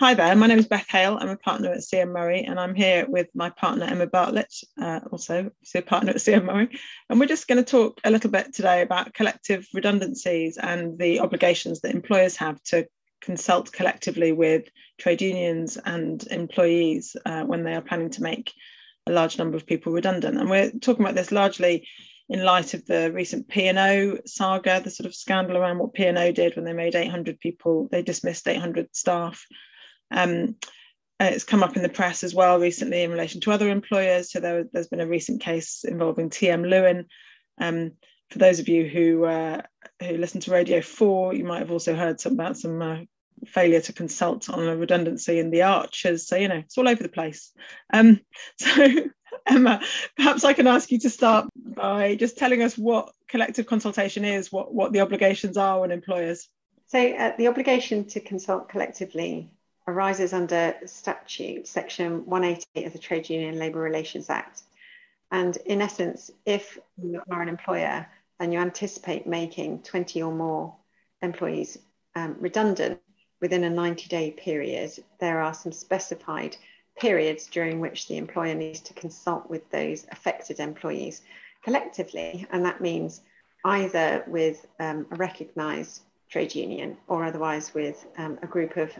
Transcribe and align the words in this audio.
Hi 0.00 0.14
there, 0.14 0.36
my 0.36 0.46
name 0.46 0.60
is 0.60 0.68
Beth 0.68 0.86
Hale. 0.88 1.18
I'm 1.20 1.28
a 1.28 1.36
partner 1.36 1.72
at 1.72 1.80
CM 1.80 2.12
Murray, 2.12 2.44
and 2.44 2.60
I'm 2.60 2.76
here 2.76 3.04
with 3.08 3.26
my 3.34 3.50
partner 3.50 3.84
Emma 3.84 4.06
Bartlett, 4.06 4.54
uh, 4.80 5.00
also 5.10 5.50
a 5.74 5.82
partner 5.82 6.10
at 6.10 6.18
CM 6.18 6.44
Murray. 6.44 6.68
And 7.10 7.18
we're 7.18 7.26
just 7.26 7.48
going 7.48 7.64
to 7.64 7.68
talk 7.68 8.00
a 8.04 8.10
little 8.12 8.30
bit 8.30 8.54
today 8.54 8.82
about 8.82 9.12
collective 9.12 9.66
redundancies 9.74 10.56
and 10.56 10.96
the 11.00 11.18
obligations 11.18 11.80
that 11.80 11.96
employers 11.96 12.36
have 12.36 12.62
to 12.66 12.86
consult 13.20 13.72
collectively 13.72 14.30
with 14.30 14.68
trade 14.98 15.20
unions 15.20 15.76
and 15.84 16.24
employees 16.28 17.16
uh, 17.26 17.42
when 17.42 17.64
they 17.64 17.74
are 17.74 17.82
planning 17.82 18.10
to 18.10 18.22
make 18.22 18.52
a 19.08 19.10
large 19.10 19.36
number 19.36 19.56
of 19.56 19.66
people 19.66 19.92
redundant. 19.92 20.38
And 20.38 20.48
we're 20.48 20.70
talking 20.70 21.04
about 21.04 21.16
this 21.16 21.32
largely 21.32 21.88
in 22.28 22.44
light 22.44 22.72
of 22.72 22.86
the 22.86 23.10
recent 23.10 23.48
P&O 23.48 24.18
saga, 24.26 24.80
the 24.80 24.92
sort 24.92 25.08
of 25.08 25.14
scandal 25.16 25.56
around 25.56 25.78
what 25.78 25.92
P&O 25.92 26.30
did 26.30 26.54
when 26.54 26.64
they 26.64 26.72
made 26.72 26.94
800 26.94 27.40
people, 27.40 27.88
they 27.90 28.02
dismissed 28.02 28.46
800 28.46 28.94
staff 28.94 29.44
um, 30.10 30.56
it's 31.20 31.44
come 31.44 31.62
up 31.62 31.76
in 31.76 31.82
the 31.82 31.88
press 31.88 32.22
as 32.22 32.34
well 32.34 32.58
recently 32.58 33.02
in 33.02 33.10
relation 33.10 33.40
to 33.40 33.50
other 33.50 33.68
employers. 33.68 34.30
So 34.30 34.40
there, 34.40 34.64
has 34.74 34.88
been 34.88 35.00
a 35.00 35.06
recent 35.06 35.40
case 35.40 35.84
involving 35.84 36.30
TM 36.30 36.68
Lewin. 36.68 37.06
Um, 37.60 37.92
for 38.30 38.38
those 38.38 38.60
of 38.60 38.68
you 38.68 38.86
who 38.86 39.24
uh, 39.24 39.62
who 40.00 40.16
listen 40.16 40.40
to 40.42 40.50
Radio 40.50 40.80
Four, 40.80 41.34
you 41.34 41.44
might 41.44 41.60
have 41.60 41.72
also 41.72 41.96
heard 41.96 42.20
some 42.20 42.34
about 42.34 42.56
some 42.56 42.80
uh, 42.80 42.98
failure 43.46 43.80
to 43.80 43.92
consult 43.92 44.50
on 44.50 44.66
a 44.66 44.76
redundancy 44.76 45.38
in 45.38 45.50
the 45.50 45.62
Archers. 45.62 46.28
So 46.28 46.36
you 46.36 46.48
know 46.48 46.58
it's 46.58 46.78
all 46.78 46.88
over 46.88 47.02
the 47.02 47.08
place. 47.08 47.52
Um, 47.92 48.20
so 48.58 48.86
Emma, 49.46 49.80
perhaps 50.16 50.44
I 50.44 50.52
can 50.52 50.66
ask 50.66 50.90
you 50.92 50.98
to 51.00 51.10
start 51.10 51.48
by 51.56 52.14
just 52.14 52.36
telling 52.36 52.62
us 52.62 52.76
what 52.76 53.10
collective 53.28 53.66
consultation 53.66 54.24
is, 54.24 54.52
what 54.52 54.72
what 54.72 54.92
the 54.92 55.00
obligations 55.00 55.56
are 55.56 55.82
on 55.82 55.90
employers. 55.90 56.48
So 56.86 56.98
uh, 56.98 57.36
the 57.36 57.48
obligation 57.48 58.06
to 58.08 58.20
consult 58.20 58.68
collectively 58.68 59.50
arises 59.88 60.34
under 60.34 60.74
statute 60.84 61.66
section 61.66 62.24
188 62.26 62.86
of 62.86 62.92
the 62.92 62.98
Trade 62.98 63.28
Union 63.30 63.58
Labour 63.58 63.80
Relations 63.80 64.28
Act. 64.28 64.62
And 65.32 65.56
in 65.64 65.80
essence, 65.80 66.30
if 66.44 66.78
you 67.02 67.22
are 67.30 67.42
an 67.42 67.48
employer 67.48 68.06
and 68.38 68.52
you 68.52 68.60
anticipate 68.60 69.26
making 69.26 69.82
20 69.82 70.22
or 70.22 70.32
more 70.32 70.74
employees 71.22 71.78
um, 72.14 72.36
redundant 72.38 73.00
within 73.40 73.64
a 73.64 73.70
90 73.70 74.08
day 74.08 74.30
period, 74.30 74.92
there 75.20 75.40
are 75.40 75.54
some 75.54 75.72
specified 75.72 76.56
periods 76.96 77.46
during 77.46 77.80
which 77.80 78.08
the 78.08 78.18
employer 78.18 78.54
needs 78.54 78.80
to 78.80 78.94
consult 78.94 79.48
with 79.48 79.68
those 79.70 80.06
affected 80.12 80.60
employees 80.60 81.22
collectively. 81.62 82.46
And 82.50 82.64
that 82.66 82.82
means 82.82 83.22
either 83.64 84.22
with 84.26 84.66
um, 84.80 85.06
a 85.10 85.16
recognised 85.16 86.02
trade 86.28 86.54
union 86.54 86.98
or 87.06 87.24
otherwise 87.24 87.72
with 87.72 88.04
um, 88.18 88.38
a 88.42 88.46
group 88.46 88.76
of 88.76 88.92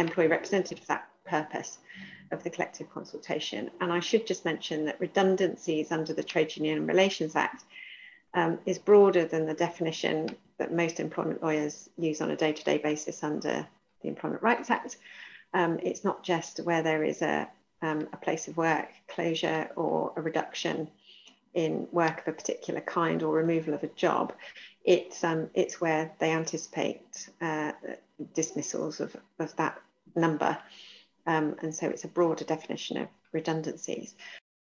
employee 0.00 0.28
representative 0.28 0.80
for 0.80 0.86
that 0.86 1.08
purpose 1.24 1.78
of 2.30 2.42
the 2.42 2.50
collective 2.50 2.90
consultation. 2.90 3.70
And 3.80 3.92
I 3.92 4.00
should 4.00 4.26
just 4.26 4.44
mention 4.44 4.84
that 4.84 5.00
redundancies 5.00 5.92
under 5.92 6.12
the 6.12 6.22
Trade 6.22 6.56
Union 6.56 6.86
Relations 6.86 7.36
Act 7.36 7.64
um, 8.34 8.58
is 8.66 8.78
broader 8.78 9.24
than 9.24 9.46
the 9.46 9.54
definition 9.54 10.36
that 10.58 10.72
most 10.72 11.00
employment 11.00 11.42
lawyers 11.42 11.88
use 11.96 12.20
on 12.20 12.30
a 12.30 12.36
day 12.36 12.52
to 12.52 12.64
day 12.64 12.78
basis 12.78 13.24
under 13.24 13.66
the 14.02 14.08
Employment 14.08 14.42
Rights 14.42 14.70
Act. 14.70 14.96
Um, 15.54 15.78
it's 15.82 16.04
not 16.04 16.22
just 16.22 16.60
where 16.60 16.82
there 16.82 17.02
is 17.02 17.22
a, 17.22 17.48
um, 17.82 18.08
a 18.12 18.16
place 18.16 18.46
of 18.46 18.56
work 18.56 18.88
closure 19.08 19.70
or 19.74 20.12
a 20.16 20.22
reduction 20.22 20.88
in 21.54 21.88
work 21.90 22.20
of 22.20 22.28
a 22.28 22.36
particular 22.36 22.80
kind 22.80 23.22
or 23.24 23.34
removal 23.34 23.74
of 23.74 23.82
a 23.82 23.88
job. 23.88 24.32
It's, 24.84 25.24
um, 25.24 25.50
it's 25.54 25.80
where 25.80 26.12
they 26.20 26.30
anticipate 26.30 27.28
uh, 27.40 27.72
dismissals 28.34 29.00
of, 29.00 29.16
of 29.40 29.54
that 29.56 29.80
number. 30.14 30.58
Um, 31.26 31.56
and 31.62 31.74
so 31.74 31.88
it's 31.88 32.04
a 32.04 32.08
broader 32.08 32.44
definition 32.44 32.96
of 32.96 33.08
redundancies. 33.32 34.14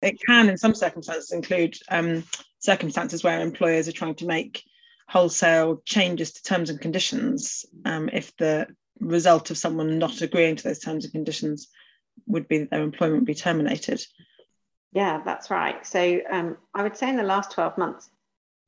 It 0.00 0.18
can, 0.26 0.48
in 0.48 0.56
some 0.56 0.74
circumstances, 0.74 1.32
include 1.32 1.76
um, 1.90 2.24
circumstances 2.60 3.24
where 3.24 3.40
employers 3.40 3.88
are 3.88 3.92
trying 3.92 4.14
to 4.16 4.26
make 4.26 4.62
wholesale 5.08 5.82
changes 5.84 6.32
to 6.32 6.42
terms 6.42 6.70
and 6.70 6.80
conditions 6.80 7.64
um, 7.84 8.08
if 8.12 8.36
the 8.36 8.66
result 9.00 9.50
of 9.50 9.58
someone 9.58 9.98
not 9.98 10.20
agreeing 10.20 10.56
to 10.56 10.64
those 10.64 10.80
terms 10.80 11.04
and 11.04 11.12
conditions 11.12 11.68
would 12.26 12.48
be 12.48 12.58
that 12.58 12.70
their 12.70 12.82
employment 12.82 13.24
be 13.24 13.34
terminated. 13.34 14.04
Yeah, 14.92 15.22
that's 15.24 15.50
right. 15.50 15.86
So 15.86 16.20
um, 16.30 16.56
I 16.74 16.82
would 16.82 16.96
say 16.96 17.08
in 17.08 17.16
the 17.16 17.22
last 17.22 17.52
12 17.52 17.78
months, 17.78 18.10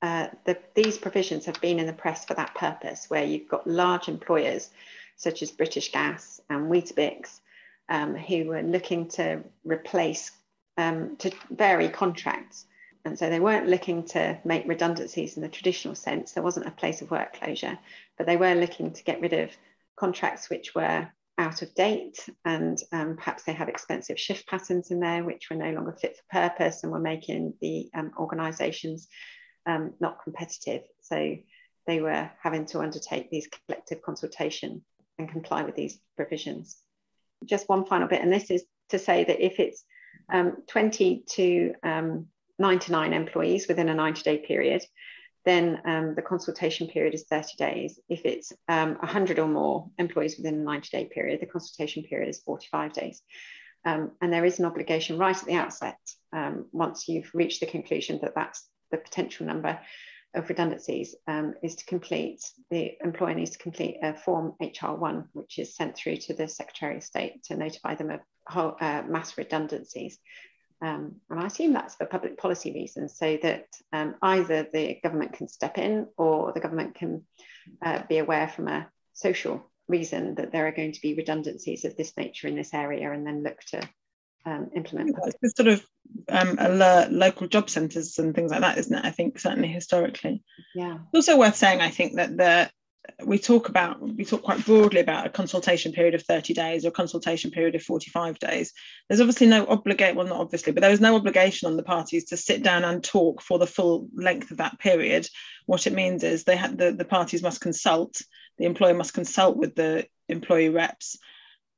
uh, 0.02 0.28
the, 0.44 0.58
these 0.74 0.96
provisions 0.96 1.44
have 1.44 1.60
been 1.60 1.78
in 1.78 1.86
the 1.86 1.92
press 1.92 2.24
for 2.24 2.34
that 2.34 2.54
purpose, 2.54 3.06
where 3.08 3.24
you've 3.24 3.48
got 3.48 3.66
large 3.66 4.08
employers 4.08 4.70
such 5.20 5.42
as 5.42 5.50
British 5.50 5.92
Gas 5.92 6.40
and 6.48 6.70
Weetabix, 6.70 7.40
um, 7.90 8.14
who 8.16 8.46
were 8.46 8.62
looking 8.62 9.06
to 9.08 9.44
replace, 9.64 10.30
um, 10.78 11.16
to 11.18 11.30
vary 11.50 11.90
contracts. 11.90 12.64
And 13.04 13.18
so 13.18 13.28
they 13.28 13.38
weren't 13.38 13.68
looking 13.68 14.04
to 14.08 14.38
make 14.46 14.66
redundancies 14.66 15.36
in 15.36 15.42
the 15.42 15.48
traditional 15.48 15.94
sense. 15.94 16.32
There 16.32 16.42
wasn't 16.42 16.68
a 16.68 16.70
place 16.70 17.02
of 17.02 17.10
work 17.10 17.34
closure, 17.34 17.78
but 18.16 18.26
they 18.26 18.38
were 18.38 18.54
looking 18.54 18.92
to 18.92 19.04
get 19.04 19.20
rid 19.20 19.34
of 19.34 19.50
contracts 19.96 20.48
which 20.48 20.74
were 20.74 21.06
out 21.36 21.60
of 21.60 21.74
date 21.74 22.26
and 22.46 22.78
um, 22.90 23.16
perhaps 23.16 23.42
they 23.44 23.52
had 23.52 23.68
expensive 23.68 24.18
shift 24.18 24.46
patterns 24.46 24.90
in 24.90 25.00
there 25.00 25.24
which 25.24 25.50
were 25.50 25.56
no 25.56 25.70
longer 25.70 25.92
fit 25.92 26.16
for 26.16 26.40
purpose 26.48 26.82
and 26.82 26.92
were 26.92 26.98
making 26.98 27.52
the 27.60 27.90
um, 27.92 28.10
organisations 28.18 29.08
um, 29.66 29.92
not 30.00 30.22
competitive. 30.24 30.82
So 31.02 31.36
they 31.86 32.00
were 32.00 32.30
having 32.42 32.64
to 32.66 32.80
undertake 32.80 33.30
these 33.30 33.48
collective 33.66 34.00
consultation 34.00 34.82
and 35.20 35.30
comply 35.30 35.62
with 35.62 35.76
these 35.76 35.98
provisions. 36.16 36.76
Just 37.44 37.68
one 37.68 37.86
final 37.86 38.08
bit, 38.08 38.22
and 38.22 38.32
this 38.32 38.50
is 38.50 38.64
to 38.90 38.98
say 38.98 39.24
that 39.24 39.44
if 39.44 39.60
it's 39.60 39.84
um, 40.32 40.58
20 40.68 41.24
to 41.28 41.74
um, 41.82 42.26
99 42.58 43.12
employees 43.12 43.66
within 43.68 43.88
a 43.88 43.94
90 43.94 44.22
day 44.22 44.38
period, 44.38 44.82
then 45.44 45.80
um, 45.86 46.14
the 46.14 46.22
consultation 46.22 46.88
period 46.88 47.14
is 47.14 47.24
30 47.24 47.56
days. 47.56 47.98
If 48.08 48.24
it's 48.24 48.52
100 48.66 49.38
um, 49.38 49.44
or 49.44 49.48
more 49.48 49.90
employees 49.98 50.36
within 50.36 50.56
a 50.56 50.64
90 50.64 50.88
day 50.92 51.04
period, 51.06 51.40
the 51.40 51.46
consultation 51.46 52.02
period 52.02 52.28
is 52.28 52.42
45 52.42 52.92
days. 52.92 53.22
Um, 53.84 54.12
and 54.20 54.30
there 54.30 54.44
is 54.44 54.58
an 54.58 54.66
obligation 54.66 55.16
right 55.16 55.36
at 55.36 55.44
the 55.46 55.54
outset, 55.54 55.98
um, 56.34 56.66
once 56.72 57.08
you've 57.08 57.30
reached 57.32 57.60
the 57.60 57.66
conclusion 57.66 58.18
that 58.22 58.34
that's 58.34 58.68
the 58.90 58.98
potential 58.98 59.46
number, 59.46 59.80
of 60.34 60.48
redundancies 60.48 61.14
um, 61.26 61.54
is 61.62 61.76
to 61.76 61.84
complete, 61.84 62.40
the 62.70 62.92
employer 63.02 63.34
needs 63.34 63.50
to 63.50 63.58
complete 63.58 63.98
a 64.02 64.14
form 64.14 64.54
HR1, 64.62 65.26
which 65.32 65.58
is 65.58 65.74
sent 65.74 65.96
through 65.96 66.16
to 66.16 66.34
the 66.34 66.48
Secretary 66.48 66.96
of 66.96 67.02
State 67.02 67.42
to 67.44 67.56
notify 67.56 67.94
them 67.94 68.10
of 68.10 68.20
whole, 68.46 68.76
uh, 68.80 69.02
mass 69.08 69.36
redundancies. 69.36 70.18
Um, 70.82 71.16
and 71.28 71.40
I 71.40 71.46
assume 71.46 71.72
that's 71.72 71.96
for 71.96 72.06
public 72.06 72.38
policy 72.38 72.72
reasons, 72.72 73.18
so 73.18 73.38
that 73.42 73.66
um, 73.92 74.14
either 74.22 74.66
the 74.72 74.98
government 75.02 75.34
can 75.34 75.48
step 75.48 75.78
in 75.78 76.06
or 76.16 76.52
the 76.52 76.60
government 76.60 76.94
can 76.94 77.24
uh, 77.82 78.02
be 78.08 78.18
aware 78.18 78.48
from 78.48 78.68
a 78.68 78.88
social 79.12 79.70
reason 79.88 80.36
that 80.36 80.52
there 80.52 80.66
are 80.66 80.72
going 80.72 80.92
to 80.92 81.00
be 81.02 81.14
redundancies 81.14 81.84
of 81.84 81.96
this 81.96 82.16
nature 82.16 82.46
in 82.46 82.54
this 82.54 82.72
area 82.72 83.10
and 83.12 83.26
then 83.26 83.42
look 83.42 83.60
to 83.60 83.82
um, 84.46 84.70
implement 84.74 85.16
It's 85.42 85.56
sort 85.56 85.68
of 85.68 85.84
um, 86.28 86.56
alert 86.58 87.12
local 87.12 87.46
job 87.46 87.70
centres 87.70 88.18
and 88.18 88.34
things 88.34 88.50
like 88.50 88.60
that, 88.60 88.78
isn't 88.78 88.96
it? 88.96 89.04
I 89.04 89.10
think 89.10 89.38
certainly 89.38 89.68
historically. 89.68 90.42
Yeah. 90.74 90.98
It's 91.12 91.28
also 91.28 91.38
worth 91.38 91.56
saying, 91.56 91.80
I 91.80 91.90
think 91.90 92.16
that 92.16 92.36
the 92.36 92.70
we 93.24 93.38
talk 93.38 93.68
about 93.68 94.00
we 94.00 94.24
talk 94.24 94.42
quite 94.42 94.64
broadly 94.64 95.00
about 95.00 95.26
a 95.26 95.30
consultation 95.30 95.92
period 95.92 96.14
of 96.14 96.22
30 96.22 96.54
days 96.54 96.84
or 96.84 96.88
a 96.88 96.92
consultation 96.92 97.50
period 97.50 97.74
of 97.74 97.82
45 97.82 98.38
days 98.38 98.72
there's 99.08 99.20
obviously 99.20 99.46
no 99.46 99.66
obligate 99.66 100.14
well 100.14 100.26
not 100.26 100.40
obviously 100.40 100.72
but 100.72 100.80
there 100.80 100.90
is 100.90 101.00
no 101.00 101.16
obligation 101.16 101.66
on 101.66 101.76
the 101.76 101.82
parties 101.82 102.26
to 102.26 102.36
sit 102.36 102.62
down 102.62 102.84
and 102.84 103.02
talk 103.02 103.40
for 103.42 103.58
the 103.58 103.66
full 103.66 104.08
length 104.14 104.50
of 104.50 104.58
that 104.58 104.78
period 104.78 105.26
what 105.66 105.86
it 105.86 105.92
means 105.92 106.22
is 106.22 106.44
they 106.44 106.56
had 106.56 106.78
the, 106.78 106.92
the 106.92 107.04
parties 107.04 107.42
must 107.42 107.60
consult 107.60 108.20
the 108.58 108.66
employer 108.66 108.94
must 108.94 109.14
consult 109.14 109.56
with 109.56 109.74
the 109.74 110.06
employee 110.28 110.68
reps 110.68 111.16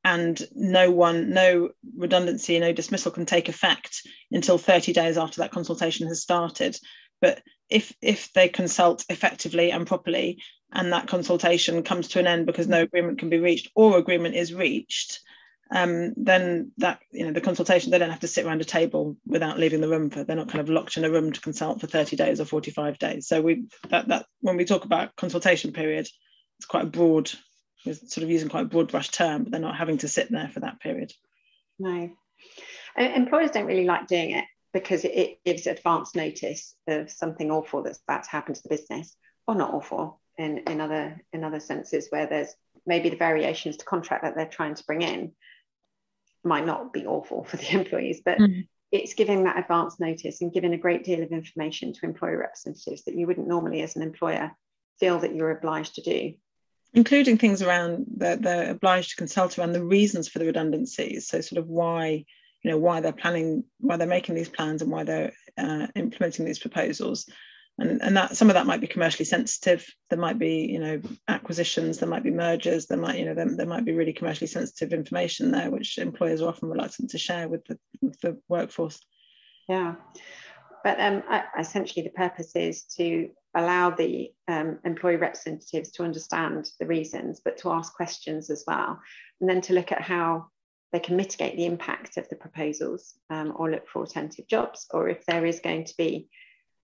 and 0.04 0.40
no 0.54 0.90
one, 0.90 1.30
no 1.30 1.70
redundancy, 1.96 2.58
no 2.58 2.72
dismissal 2.72 3.12
can 3.12 3.26
take 3.26 3.48
effect 3.48 4.02
until 4.30 4.58
30 4.58 4.92
days 4.92 5.16
after 5.16 5.40
that 5.40 5.52
consultation 5.52 6.08
has 6.08 6.22
started. 6.22 6.76
But 7.20 7.40
if 7.70 7.92
if 8.02 8.32
they 8.32 8.48
consult 8.48 9.04
effectively 9.08 9.70
and 9.70 9.86
properly, 9.86 10.42
and 10.72 10.92
that 10.92 11.06
consultation 11.06 11.82
comes 11.82 12.08
to 12.08 12.18
an 12.18 12.26
end 12.26 12.46
because 12.46 12.66
no 12.66 12.82
agreement 12.82 13.18
can 13.18 13.30
be 13.30 13.38
reached 13.38 13.70
or 13.76 13.96
agreement 13.96 14.34
is 14.34 14.52
reached, 14.52 15.20
um, 15.70 16.14
then 16.16 16.72
that 16.78 16.98
you 17.12 17.24
know 17.24 17.32
the 17.32 17.40
consultation 17.40 17.90
they 17.90 17.98
don't 17.98 18.10
have 18.10 18.20
to 18.20 18.28
sit 18.28 18.44
around 18.44 18.60
a 18.60 18.64
table 18.64 19.16
without 19.24 19.58
leaving 19.58 19.80
the 19.80 19.88
room 19.88 20.10
for 20.10 20.24
they're 20.24 20.36
not 20.36 20.48
kind 20.48 20.60
of 20.60 20.68
locked 20.68 20.96
in 20.96 21.04
a 21.04 21.10
room 21.10 21.32
to 21.32 21.40
consult 21.40 21.80
for 21.80 21.86
30 21.86 22.16
days 22.16 22.40
or 22.40 22.44
45 22.44 22.98
days. 22.98 23.28
So 23.28 23.40
we 23.40 23.66
that 23.88 24.08
that 24.08 24.26
when 24.40 24.56
we 24.56 24.64
talk 24.64 24.84
about 24.84 25.14
consultation 25.14 25.72
period, 25.72 26.08
it's 26.58 26.66
quite 26.66 26.84
a 26.84 26.90
broad 26.90 27.30
sort 27.84 28.18
of 28.18 28.30
using 28.30 28.48
quite 28.48 28.62
a 28.62 28.68
broad 28.68 28.90
brush 28.90 29.10
term, 29.10 29.44
but 29.44 29.52
they're 29.52 29.60
not 29.60 29.76
having 29.76 29.98
to 29.98 30.08
sit 30.08 30.30
there 30.30 30.48
for 30.48 30.60
that 30.60 30.80
period. 30.80 31.12
No. 31.78 32.10
Employers 32.96 33.50
don't 33.50 33.66
really 33.66 33.84
like 33.84 34.06
doing 34.06 34.32
it 34.32 34.44
because 34.72 35.04
it, 35.04 35.38
gives 35.44 35.66
advance 35.66 36.14
notice 36.14 36.74
of 36.86 37.10
something 37.10 37.50
awful 37.50 37.82
that's 37.82 38.00
about 38.06 38.24
to 38.24 38.30
happen 38.30 38.54
to 38.54 38.62
the 38.62 38.68
business, 38.68 39.16
or 39.46 39.54
not 39.54 39.74
awful 39.74 40.20
in, 40.38 40.58
in 40.58 40.80
other 40.80 41.20
in 41.32 41.44
other 41.44 41.60
senses 41.60 42.06
where 42.10 42.26
there's 42.26 42.54
maybe 42.86 43.10
the 43.10 43.16
variations 43.16 43.76
to 43.76 43.84
contract 43.84 44.24
that 44.24 44.34
they're 44.34 44.46
trying 44.46 44.74
to 44.74 44.84
bring 44.84 45.02
in 45.02 45.32
might 46.44 46.66
not 46.66 46.92
be 46.92 47.06
awful 47.06 47.44
for 47.44 47.56
the 47.56 47.72
employees, 47.78 48.20
but 48.24 48.38
mm. 48.38 48.66
it's 48.90 49.14
giving 49.14 49.44
that 49.44 49.58
advance 49.58 50.00
notice 50.00 50.40
and 50.40 50.52
giving 50.52 50.74
a 50.74 50.78
great 50.78 51.04
deal 51.04 51.22
of 51.22 51.30
information 51.30 51.92
to 51.92 52.04
employee 52.04 52.36
representatives 52.36 53.04
that 53.04 53.14
you 53.14 53.26
wouldn't 53.26 53.48
normally, 53.48 53.82
as 53.82 53.96
an 53.96 54.02
employer, 54.02 54.52
feel 54.98 55.18
that 55.18 55.34
you're 55.34 55.50
obliged 55.50 55.94
to 55.96 56.02
do. 56.02 56.34
Including 56.94 57.38
things 57.38 57.62
around 57.62 58.06
that 58.18 58.42
they're 58.42 58.70
obliged 58.70 59.10
to 59.10 59.16
consult 59.16 59.58
around 59.58 59.72
the 59.72 59.84
reasons 59.84 60.28
for 60.28 60.38
the 60.38 60.46
redundancies. 60.46 61.26
So, 61.26 61.40
sort 61.40 61.58
of 61.58 61.68
why, 61.68 62.24
you 62.62 62.70
know, 62.70 62.78
why 62.78 63.00
they're 63.00 63.12
planning, 63.12 63.64
why 63.78 63.96
they're 63.96 64.06
making 64.06 64.34
these 64.34 64.48
plans 64.48 64.82
and 64.82 64.90
why 64.90 65.04
they're 65.04 65.32
uh, 65.56 65.86
implementing 65.96 66.44
these 66.44 66.58
proposals. 66.58 67.28
And 67.78 68.02
and 68.02 68.16
that 68.16 68.36
some 68.36 68.50
of 68.50 68.54
that 68.54 68.66
might 68.66 68.82
be 68.82 68.86
commercially 68.86 69.24
sensitive. 69.24 69.86
There 70.10 70.18
might 70.18 70.38
be 70.38 70.66
you 70.70 70.78
know 70.78 71.00
acquisitions 71.26 71.98
there 71.98 72.08
might 72.08 72.22
be 72.22 72.30
mergers 72.30 72.86
there 72.86 72.98
might 72.98 73.18
you 73.18 73.24
know 73.24 73.34
there, 73.34 73.56
there 73.56 73.66
might 73.66 73.86
be 73.86 73.92
really 73.92 74.12
commercially 74.12 74.46
sensitive 74.46 74.92
information 74.92 75.50
there 75.50 75.70
which 75.70 75.96
employers 75.96 76.42
are 76.42 76.48
often 76.48 76.68
reluctant 76.68 77.10
to 77.10 77.18
share 77.18 77.48
with 77.48 77.64
the 77.64 77.78
with 78.02 78.20
the 78.20 78.38
workforce. 78.48 79.00
Yeah 79.68 79.94
but 80.84 81.00
um, 81.00 81.22
essentially 81.58 82.02
the 82.02 82.10
purpose 82.10 82.54
is 82.56 82.84
to 82.84 83.30
allow 83.54 83.90
the 83.90 84.30
um, 84.48 84.78
employee 84.84 85.16
representatives 85.16 85.90
to 85.92 86.02
understand 86.02 86.70
the 86.80 86.86
reasons 86.86 87.40
but 87.44 87.58
to 87.58 87.70
ask 87.70 87.94
questions 87.94 88.50
as 88.50 88.64
well 88.66 89.00
and 89.40 89.48
then 89.48 89.60
to 89.60 89.74
look 89.74 89.92
at 89.92 90.00
how 90.00 90.46
they 90.92 91.00
can 91.00 91.16
mitigate 91.16 91.56
the 91.56 91.66
impact 91.66 92.16
of 92.16 92.28
the 92.28 92.36
proposals 92.36 93.14
um, 93.30 93.52
or 93.56 93.70
look 93.70 93.88
for 93.88 94.00
alternative 94.00 94.46
jobs 94.46 94.86
or 94.90 95.08
if 95.08 95.24
there 95.26 95.46
is 95.46 95.60
going 95.60 95.84
to 95.84 95.94
be 95.96 96.28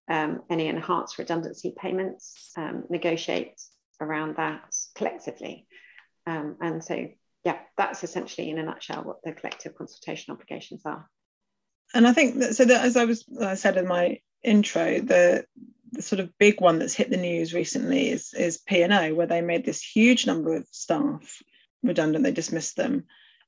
um, 0.08 0.42
any 0.50 0.68
enhanced 0.68 1.18
redundancy 1.18 1.74
payments, 1.76 2.52
um, 2.56 2.84
negotiate 2.88 3.60
around 4.00 4.36
that 4.36 4.74
collectively. 4.94 5.66
Um, 6.26 6.56
and 6.60 6.82
so, 6.82 7.08
yeah, 7.44 7.58
that's 7.76 8.04
essentially 8.04 8.50
in 8.50 8.58
a 8.58 8.62
nutshell 8.62 9.04
what 9.04 9.22
the 9.22 9.32
collective 9.32 9.74
consultation 9.74 10.32
obligations 10.32 10.82
are. 10.84 11.08
And 11.94 12.06
I 12.06 12.12
think 12.12 12.38
that, 12.38 12.56
so 12.56 12.64
that 12.64 12.84
as 12.84 12.96
I 12.96 13.04
was 13.04 13.24
I 13.40 13.54
said 13.54 13.76
in 13.76 13.86
my 13.86 14.20
intro, 14.42 15.00
the, 15.00 15.44
the 15.92 16.02
sort 16.02 16.20
of 16.20 16.36
big 16.38 16.60
one 16.60 16.78
that's 16.78 16.94
hit 16.94 17.10
the 17.10 17.16
news 17.16 17.54
recently 17.54 18.10
is 18.10 18.34
is 18.34 18.58
P 18.58 18.82
and 18.82 18.92
O, 18.92 19.14
where 19.14 19.26
they 19.26 19.40
made 19.40 19.64
this 19.64 19.82
huge 19.82 20.26
number 20.26 20.54
of 20.54 20.66
staff 20.70 21.42
redundant. 21.82 22.24
They 22.24 22.32
dismissed 22.32 22.76
them, 22.76 23.04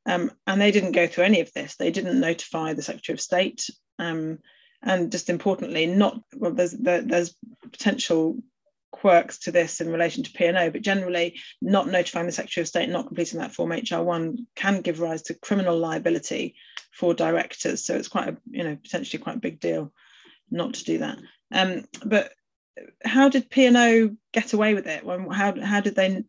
um, 0.06 0.30
and 0.46 0.60
they 0.60 0.70
didn't 0.70 0.92
go 0.92 1.06
through 1.06 1.24
any 1.24 1.40
of 1.40 1.52
this. 1.52 1.76
They 1.76 1.90
didn't 1.90 2.20
notify 2.20 2.72
the 2.72 2.82
Secretary 2.82 3.14
of 3.14 3.20
State. 3.20 3.68
Um, 3.98 4.38
and 4.82 5.12
just 5.12 5.28
importantly, 5.28 5.86
not 5.86 6.20
well, 6.34 6.52
there's 6.52 6.72
there, 6.72 7.02
there's 7.02 7.34
potential 7.70 8.38
quirks 8.90 9.38
to 9.38 9.52
this 9.52 9.80
in 9.80 9.90
relation 9.90 10.22
to 10.24 10.32
P&O, 10.32 10.70
but 10.70 10.82
generally 10.82 11.40
not 11.60 11.88
notifying 11.88 12.26
the 12.26 12.32
Secretary 12.32 12.62
of 12.62 12.68
State, 12.68 12.84
and 12.84 12.92
not 12.92 13.06
completing 13.06 13.40
that 13.40 13.54
form 13.54 13.70
HR1 13.70 14.38
can 14.54 14.80
give 14.80 15.00
rise 15.00 15.22
to 15.22 15.34
criminal 15.34 15.78
liability 15.78 16.54
for 16.92 17.14
directors. 17.14 17.84
So 17.84 17.96
it's 17.96 18.08
quite 18.08 18.28
a, 18.28 18.36
you 18.50 18.64
know, 18.64 18.76
potentially 18.76 19.22
quite 19.22 19.36
a 19.36 19.40
big 19.40 19.60
deal 19.60 19.92
not 20.50 20.74
to 20.74 20.84
do 20.84 20.98
that. 20.98 21.18
Um, 21.52 21.84
but 22.04 22.32
how 23.04 23.28
did 23.28 23.50
P&O 23.50 24.16
get 24.32 24.52
away 24.52 24.74
with 24.74 24.86
it? 24.86 25.04
How, 25.04 25.60
how 25.60 25.80
did 25.80 25.94
they 25.94 26.24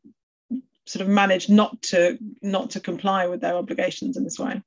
sort 0.85 1.01
of 1.01 1.07
manage 1.07 1.49
not 1.49 1.81
to 1.81 2.17
not 2.41 2.71
to 2.71 2.79
comply 2.79 3.27
with 3.27 3.41
their 3.41 3.55
obligations 3.55 4.17
in 4.17 4.23
this 4.23 4.39
way? 4.39 4.61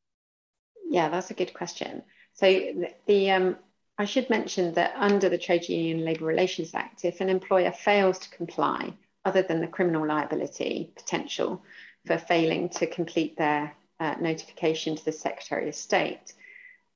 Yeah, 0.88 1.08
that's 1.08 1.30
a 1.30 1.34
good 1.34 1.52
question. 1.54 2.02
So 2.34 2.46
the, 2.46 2.88
the 3.06 3.30
um, 3.30 3.56
I 3.96 4.04
should 4.04 4.28
mention 4.28 4.74
that 4.74 4.94
under 4.96 5.28
the 5.28 5.38
Trade 5.38 5.68
Union 5.68 6.04
Labour 6.04 6.24
Relations 6.24 6.74
Act, 6.74 7.04
if 7.04 7.20
an 7.20 7.28
employer 7.28 7.70
fails 7.70 8.18
to 8.20 8.36
comply, 8.36 8.92
other 9.24 9.42
than 9.42 9.60
the 9.60 9.68
criminal 9.68 10.06
liability 10.06 10.92
potential 10.96 11.62
for 12.06 12.18
failing 12.18 12.68
to 12.70 12.86
complete 12.86 13.36
their 13.36 13.74
uh, 14.00 14.16
notification 14.20 14.96
to 14.96 15.04
the 15.04 15.12
Secretary 15.12 15.68
of 15.68 15.74
State, 15.74 16.34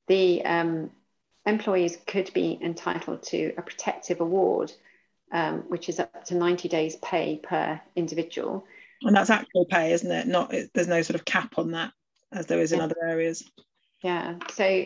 the 0.07 0.43
um, 0.43 0.91
employees 1.45 1.97
could 2.05 2.31
be 2.33 2.59
entitled 2.61 3.23
to 3.23 3.53
a 3.57 3.61
protective 3.61 4.19
award, 4.19 4.71
um, 5.31 5.59
which 5.69 5.87
is 5.87 5.99
up 5.99 6.25
to 6.25 6.35
90 6.35 6.67
days' 6.67 6.97
pay 6.97 7.39
per 7.41 7.79
individual. 7.95 8.65
And 9.03 9.15
that's 9.15 9.29
actual 9.29 9.65
pay, 9.65 9.93
isn't 9.93 10.11
it? 10.11 10.27
Not 10.27 10.53
there's 10.73 10.87
no 10.87 11.01
sort 11.01 11.15
of 11.15 11.23
cap 11.23 11.57
on 11.57 11.71
that, 11.71 11.93
as 12.33 12.47
there 12.47 12.59
is 12.59 12.73
in 12.73 12.81
other 12.81 12.97
areas. 13.01 13.49
Yeah. 14.01 14.35
So 14.51 14.85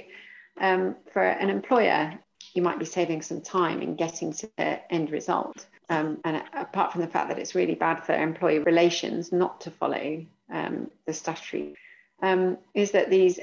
um, 0.59 0.95
for 1.11 1.23
an 1.23 1.49
employer, 1.49 2.17
you 2.53 2.61
might 2.61 2.79
be 2.79 2.85
saving 2.85 3.21
some 3.21 3.41
time 3.41 3.81
in 3.81 3.95
getting 3.95 4.33
to 4.33 4.49
the 4.57 4.93
end 4.93 5.11
result. 5.11 5.65
Um, 5.89 6.19
and 6.23 6.41
apart 6.53 6.91
from 6.91 7.01
the 7.01 7.07
fact 7.07 7.29
that 7.29 7.39
it's 7.39 7.55
really 7.55 7.75
bad 7.75 8.03
for 8.03 8.13
employee 8.13 8.59
relations 8.59 9.31
not 9.31 9.61
to 9.61 9.71
follow 9.71 10.25
um, 10.51 10.89
the 11.05 11.13
statutory, 11.13 11.75
um, 12.21 12.57
is 12.73 12.91
that 12.91 13.09
these 13.09 13.39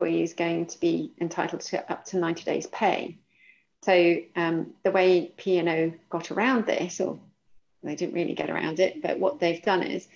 employees 0.00 0.34
going 0.34 0.66
to 0.66 0.80
be 0.80 1.12
entitled 1.20 1.60
to 1.62 1.90
up 1.90 2.04
to 2.06 2.18
90 2.18 2.44
days 2.44 2.66
pay. 2.66 3.18
So 3.82 4.16
um, 4.34 4.74
the 4.82 4.90
way 4.90 5.32
P&O 5.36 5.92
got 6.10 6.30
around 6.30 6.66
this, 6.66 7.00
or 7.00 7.18
they 7.82 7.94
didn't 7.94 8.14
really 8.14 8.34
get 8.34 8.50
around 8.50 8.80
it, 8.80 9.02
but 9.02 9.18
what 9.18 9.38
they've 9.38 9.62
done 9.62 9.82
is 9.82 10.08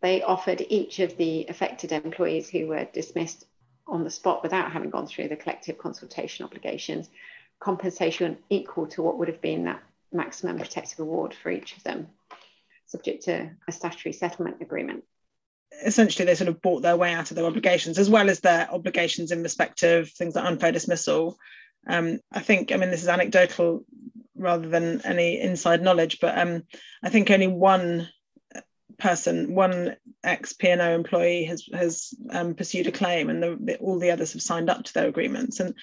they 0.00 0.22
offered 0.22 0.64
each 0.68 1.00
of 1.00 1.16
the 1.16 1.46
affected 1.48 1.92
employees 1.92 2.48
who 2.48 2.66
were 2.66 2.86
dismissed 2.92 3.46
on 3.88 4.04
the 4.04 4.10
spot 4.10 4.42
without 4.42 4.72
having 4.72 4.90
gone 4.90 5.06
through 5.06 5.28
the 5.28 5.36
collective 5.36 5.78
consultation 5.78 6.44
obligations, 6.44 7.08
compensation 7.60 8.38
equal 8.50 8.86
to 8.86 9.02
what 9.02 9.18
would 9.18 9.28
have 9.28 9.40
been 9.40 9.64
that 9.64 9.82
maximum 10.12 10.58
protective 10.58 11.00
award 11.00 11.34
for 11.34 11.50
each 11.50 11.76
of 11.76 11.82
them, 11.84 12.08
subject 12.86 13.24
to 13.24 13.50
a 13.66 13.72
statutory 13.72 14.12
settlement 14.12 14.56
agreement. 14.60 15.04
Essentially, 15.84 16.24
they 16.24 16.34
sort 16.34 16.48
of 16.48 16.62
bought 16.62 16.82
their 16.82 16.96
way 16.96 17.12
out 17.12 17.30
of 17.30 17.36
their 17.36 17.46
obligations, 17.46 17.98
as 17.98 18.08
well 18.08 18.30
as 18.30 18.40
their 18.40 18.70
obligations 18.70 19.32
in 19.32 19.42
respect 19.42 19.82
of 19.82 20.10
things 20.10 20.34
like 20.34 20.44
unfair 20.44 20.72
dismissal. 20.72 21.38
Um, 21.86 22.20
I 22.32 22.40
think, 22.40 22.72
I 22.72 22.76
mean, 22.76 22.90
this 22.90 23.02
is 23.02 23.08
anecdotal 23.08 23.84
rather 24.34 24.68
than 24.68 25.02
any 25.04 25.40
inside 25.40 25.82
knowledge, 25.82 26.18
but 26.20 26.38
um, 26.38 26.62
I 27.02 27.10
think 27.10 27.30
only 27.30 27.48
one 27.48 28.08
person, 28.98 29.54
one 29.54 29.96
ex 30.24 30.52
P&O 30.52 30.94
employee 30.94 31.44
has 31.44 31.68
has 31.72 32.14
um, 32.30 32.54
pursued 32.54 32.86
a 32.86 32.92
claim, 32.92 33.30
and 33.30 33.42
the, 33.42 33.76
all 33.78 33.98
the 33.98 34.10
others 34.10 34.32
have 34.32 34.42
signed 34.42 34.70
up 34.70 34.84
to 34.84 34.94
their 34.94 35.08
agreements. 35.08 35.60
And 35.60 35.74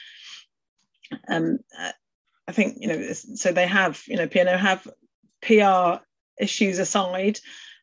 um, 1.27 1.59
I 2.47 2.51
think 2.51 2.77
you 2.79 2.87
know, 2.87 3.13
so 3.13 3.51
they 3.51 3.67
have, 3.67 4.01
you 4.07 4.17
know, 4.17 4.27
P&O 4.27 4.57
have 4.57 4.87
PR 5.41 6.03
issues 6.39 6.79
aside, 6.79 7.39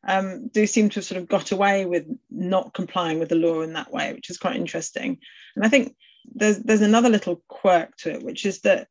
um, 0.06 0.48
do 0.48 0.66
seem 0.66 0.88
to 0.90 0.96
have 0.96 1.04
sort 1.04 1.20
of 1.20 1.28
got 1.28 1.52
away 1.52 1.86
with 1.86 2.06
not 2.30 2.74
complying 2.74 3.18
with 3.18 3.28
the 3.28 3.34
law 3.36 3.62
in 3.62 3.72
that 3.74 3.92
way, 3.92 4.12
which 4.12 4.30
is 4.30 4.38
quite 4.38 4.56
interesting. 4.56 5.18
And 5.56 5.64
I 5.64 5.68
think 5.68 5.94
there's 6.34 6.58
there's 6.58 6.82
another 6.82 7.08
little 7.08 7.42
quirk 7.48 7.96
to 7.98 8.12
it, 8.12 8.22
which 8.22 8.46
is 8.46 8.60
that 8.60 8.88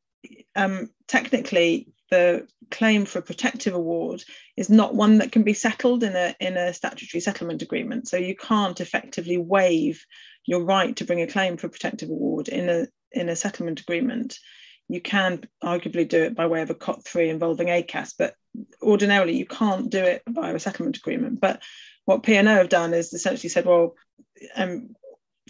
um, 0.56 0.90
technically 1.08 1.88
the 2.12 2.48
claim 2.70 3.06
for 3.06 3.20
a 3.20 3.24
protective 3.24 3.74
award 3.74 4.24
is 4.56 4.70
not 4.70 4.94
one 4.94 5.18
that 5.18 5.32
can 5.32 5.44
be 5.44 5.54
settled 5.54 6.04
in 6.04 6.16
a 6.16 6.36
in 6.40 6.58
a 6.58 6.74
statutory 6.74 7.22
settlement 7.22 7.62
agreement. 7.62 8.08
So 8.08 8.18
you 8.18 8.36
can't 8.36 8.80
effectively 8.80 9.38
waive 9.38 10.06
your 10.46 10.64
right 10.64 10.96
to 10.98 11.06
bring 11.06 11.22
a 11.22 11.28
claim 11.28 11.58
for 11.58 11.68
a 11.68 11.72
protective 11.72 12.10
award 12.10 12.50
in 12.50 12.70
a 12.70 12.88
in 13.12 13.30
a 13.30 13.36
settlement 13.36 13.80
agreement. 13.80 14.38
You 14.88 15.02
can 15.02 15.44
arguably 15.64 16.08
do 16.08 16.24
it 16.24 16.36
by 16.36 16.48
way 16.48 16.62
of 16.62 16.70
a 16.70 16.76
COT 16.76 17.04
three 17.06 17.30
involving 17.30 17.68
ACAS, 17.70 18.14
but 18.18 18.36
ordinarily 18.82 19.38
you 19.38 19.46
can't 19.46 19.90
do 19.90 20.04
it 20.04 20.22
via 20.28 20.54
a 20.54 20.60
settlement 20.60 20.98
agreement. 20.98 21.40
But 21.40 21.62
what 22.06 22.24
P&O 22.24 22.44
have 22.44 22.68
done 22.68 22.94
is 22.94 23.14
essentially 23.14 23.48
said, 23.48 23.66
well, 23.66 23.96
um, 24.56 24.96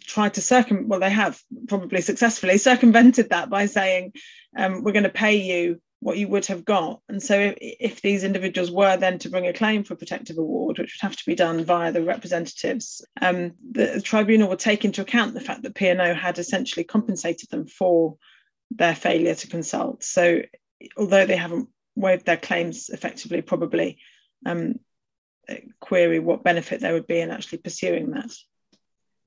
tried 0.02 0.34
to 0.34 0.42
circum 0.42 0.88
well 0.88 1.00
they 1.00 1.10
have 1.10 1.40
probably 1.68 2.02
successfully 2.02 2.58
circumvented 2.70 3.30
that 3.30 3.50
by 3.50 3.68
saying 3.68 4.12
um, 4.58 4.84
we're 4.84 4.92
going 4.92 5.04
to 5.04 5.10
pay 5.10 5.36
you 5.36 5.80
what 6.02 6.18
you 6.18 6.28
would 6.28 6.48
have 6.48 6.66
got. 6.66 7.00
And 7.08 7.22
so, 7.22 7.40
if, 7.40 7.56
if, 7.62 8.02
these 8.02 8.24
individuals 8.24 8.72
were 8.72 8.98
then 8.98 9.20
to 9.20 9.30
bring 9.30 9.48
a 9.48 9.54
claim 9.54 9.84
for 9.84 9.94
a 9.94 9.98
protective 9.98 10.38
award, 10.38 10.80
which 10.80 10.98
would 10.98 11.08
have 11.08 11.16
to 11.16 11.26
be 11.26 11.36
done 11.36 11.64
via 11.64 11.92
the 11.92 12.04
representatives, 12.04 13.06
um, 13.22 13.54
the, 13.72 14.02
tribunal 14.02 14.50
would 14.50 14.60
take 14.60 14.84
into 14.84 15.02
account 15.02 15.34
the 15.34 15.40
fact 15.40 15.62
that 15.62 15.76
P&O 15.76 16.14
had 16.14 16.40
essentially 16.40 16.84
compensated 16.84 17.50
them 17.50 17.68
for 17.68 18.18
their 18.72 18.96
failure 18.96 19.36
to 19.36 19.48
consult. 19.48 20.04
So, 20.04 20.42
although 20.98 21.28
they 21.28 21.38
haven't 21.38 21.70
waived 21.96 22.26
their 22.26 22.38
claims 22.38 22.90
effectively, 22.90 23.44
probably 23.44 24.00
um, 24.46 24.80
query 25.80 26.18
what 26.18 26.44
benefit 26.44 26.82
there 26.82 26.94
would 26.94 27.08
be 27.08 27.20
in 27.20 27.30
actually 27.30 27.60
pursuing 27.60 28.12
that. 28.12 28.32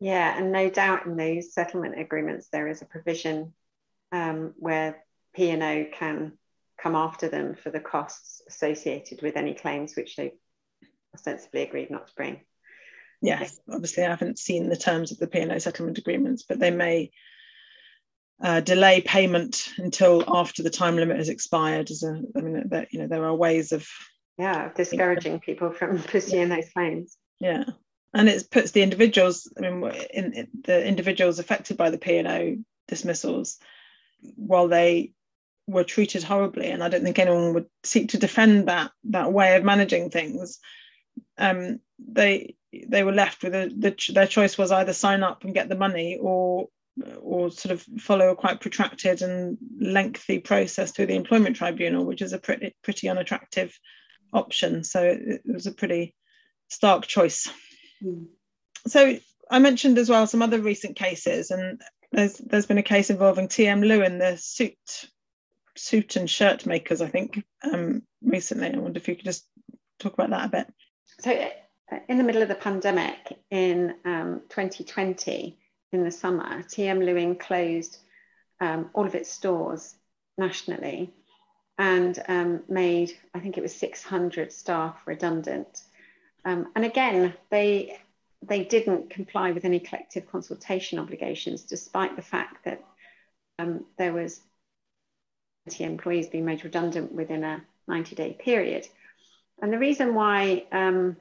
Yeah, 0.00 0.37
and 0.37 0.50
no 0.50 0.69
doubt 0.71 1.07
in 1.07 1.16
those 1.16 1.54
settlement 1.54 2.00
agreements 2.00 2.49
there 2.50 2.66
is 2.66 2.83
a 2.83 2.87
provision 2.87 3.52
um, 4.11 4.54
where 4.59 5.04
P&O 5.35 5.87
can 5.93 6.33
come 6.81 6.95
after 6.95 7.28
them 7.28 7.54
for 7.54 7.71
the 7.71 7.81
costs 7.81 8.43
associated 8.49 9.23
with 9.23 9.37
any 9.37 9.54
claims 9.54 9.95
which 9.97 10.16
they 10.16 10.33
ostensibly 11.14 11.62
agreed 11.62 11.90
not 11.90 12.09
to 12.09 12.14
bring. 12.14 12.40
Yes, 13.23 13.59
obviously 13.71 14.04
I 14.04 14.11
haven't 14.11 14.38
seen 14.38 14.69
the 14.69 14.76
terms 14.76 15.11
of 15.11 15.19
the 15.19 15.26
P&O 15.26 15.59
settlement 15.59 15.99
agreements, 15.99 16.45
but 16.47 16.59
they 16.59 16.71
may 16.71 17.11
uh, 18.43 18.61
delay 18.61 19.00
payment 19.00 19.71
until 19.78 20.25
after 20.28 20.62
the 20.62 20.71
time 20.71 20.97
limit 20.97 21.16
has 21.16 21.28
expired. 21.28 21.90
As 21.90 22.02
a, 22.02 22.21
I 22.37 22.40
mean, 22.40 22.69
that 22.69 22.93
you 22.93 23.00
know, 23.00 23.07
there 23.07 23.25
are 23.25 23.35
ways 23.35 23.73
of 23.73 23.88
yeah, 24.37 24.71
discouraging 24.75 25.40
people 25.40 25.71
from 25.71 25.99
pursuing 26.02 26.49
those 26.49 26.69
claims. 26.71 27.16
Yeah, 27.40 27.64
and 28.12 28.28
it 28.28 28.50
puts 28.50 28.73
the 28.73 28.83
individuals. 28.83 29.50
I 29.57 29.71
mean, 29.71 29.90
in, 30.12 30.33
in 30.33 30.49
the 30.64 30.87
individuals 30.87 31.38
affected 31.38 31.76
by 31.76 31.90
the 31.90 31.99
P 31.99 32.19
and 32.19 32.28
O 32.28 32.57
dismissals, 32.88 33.59
while 34.37 34.69
they 34.69 35.12
were 35.66 35.85
treated 35.85 36.23
horribly, 36.23 36.68
and 36.71 36.83
I 36.83 36.88
don't 36.88 37.02
think 37.02 37.18
anyone 37.18 37.54
would 37.54 37.66
seek 37.83 38.11
to 38.11 38.18
defend 38.18 38.68
that 38.68 38.90
that 39.04 39.33
way 39.33 39.56
of 39.56 39.64
managing 39.64 40.11
things. 40.11 40.59
Um, 41.38 41.80
they 41.99 42.56
they 42.88 43.04
were 43.04 43.12
left 43.12 43.42
with 43.42 43.54
a 43.54 43.73
the, 43.76 43.97
their 44.12 44.26
choice 44.26 44.59
was 44.59 44.73
either 44.73 44.92
sign 44.92 45.23
up 45.23 45.44
and 45.44 45.54
get 45.54 45.68
the 45.68 45.76
money 45.76 46.18
or 46.21 46.68
or 47.21 47.50
sort 47.50 47.73
of 47.73 47.83
follow 48.00 48.30
a 48.30 48.37
quite 48.37 48.61
protracted 48.61 49.23
and 49.23 49.59
lengthy 49.80 50.38
process 50.38 50.92
through 50.92 51.06
the 51.06 51.16
employment 51.16 51.56
tribunal, 51.56 52.04
which 52.04 52.23
is 52.23 52.33
a 52.33 52.38
pretty 52.38 52.75
pretty 52.83 53.09
unattractive 53.09 53.76
option. 54.33 54.85
So 54.85 55.02
it, 55.02 55.21
it 55.23 55.42
was 55.47 55.66
a 55.66 55.73
pretty 55.73 56.14
stark 56.68 57.06
choice. 57.06 57.49
Mm. 58.02 58.26
So 58.87 59.18
I 59.50 59.59
mentioned 59.59 59.99
as 59.99 60.11
well 60.11 60.26
some 60.26 60.42
other 60.42 60.61
recent 60.61 60.97
cases, 60.97 61.50
and 61.50 61.80
there's 62.12 62.37
there's 62.38 62.66
been 62.66 62.78
a 62.78 62.83
case 62.83 63.11
involving 63.11 63.49
TM 63.49 63.87
Lewin, 63.87 64.18
the 64.18 64.37
suit 64.37 65.09
suit 65.76 66.16
and 66.16 66.28
shirt 66.28 66.66
makers, 66.66 67.00
I 67.00 67.09
think, 67.09 67.45
um, 67.62 68.02
recently. 68.23 68.73
I 68.73 68.78
wonder 68.78 68.99
if 68.99 69.09
you 69.09 69.16
could 69.16 69.25
just 69.25 69.47
talk 69.99 70.14
about 70.14 70.31
that 70.31 70.47
a 70.47 70.49
bit. 70.49 70.73
So, 71.21 71.33
uh, 71.93 71.99
in 72.09 72.19
the 72.19 72.25
middle 72.25 72.43
of 72.43 72.49
the 72.49 72.54
pandemic 72.54 73.38
in 73.50 73.95
um, 74.04 74.43
2020, 74.49 75.59
in 75.93 76.04
the 76.04 76.11
summer, 76.11 76.62
TM 76.62 77.04
Lewin 77.04 77.37
closed 77.37 77.99
um, 78.61 78.90
all 78.95 79.07
of 79.07 79.14
its 79.14 79.31
stores 79.31 79.95
nationally 80.37 81.12
and 81.78 82.23
um, 82.28 82.62
made, 82.69 83.12
I 83.35 83.40
think 83.40 83.59
it 83.59 83.62
was 83.62 83.75
600 83.75 84.52
staff 84.52 84.97
redundant. 85.07 85.83
Um, 86.45 86.69
and 86.75 86.85
again, 86.85 87.35
they 87.50 87.99
they 88.47 88.62
didn't 88.62 89.09
comply 89.09 89.52
with 89.52 89.64
any 89.64 89.81
collective 89.81 90.31
consultation 90.31 90.99
obligations, 90.99 91.62
despite 91.62 92.14
the 92.14 92.23
fact 92.23 92.64
that 92.66 92.85
um, 93.59 93.87
there 93.97 94.12
was 94.12 94.40
employees 95.80 96.28
being 96.28 96.44
made 96.44 96.64
redundant 96.64 97.12
within 97.12 97.44
a 97.44 97.62
90 97.88 98.14
day 98.14 98.37
period. 98.38 98.87
And 99.61 99.73
the 99.73 99.78
reason 99.78 100.14
why 100.14 100.64
um, 100.73 101.16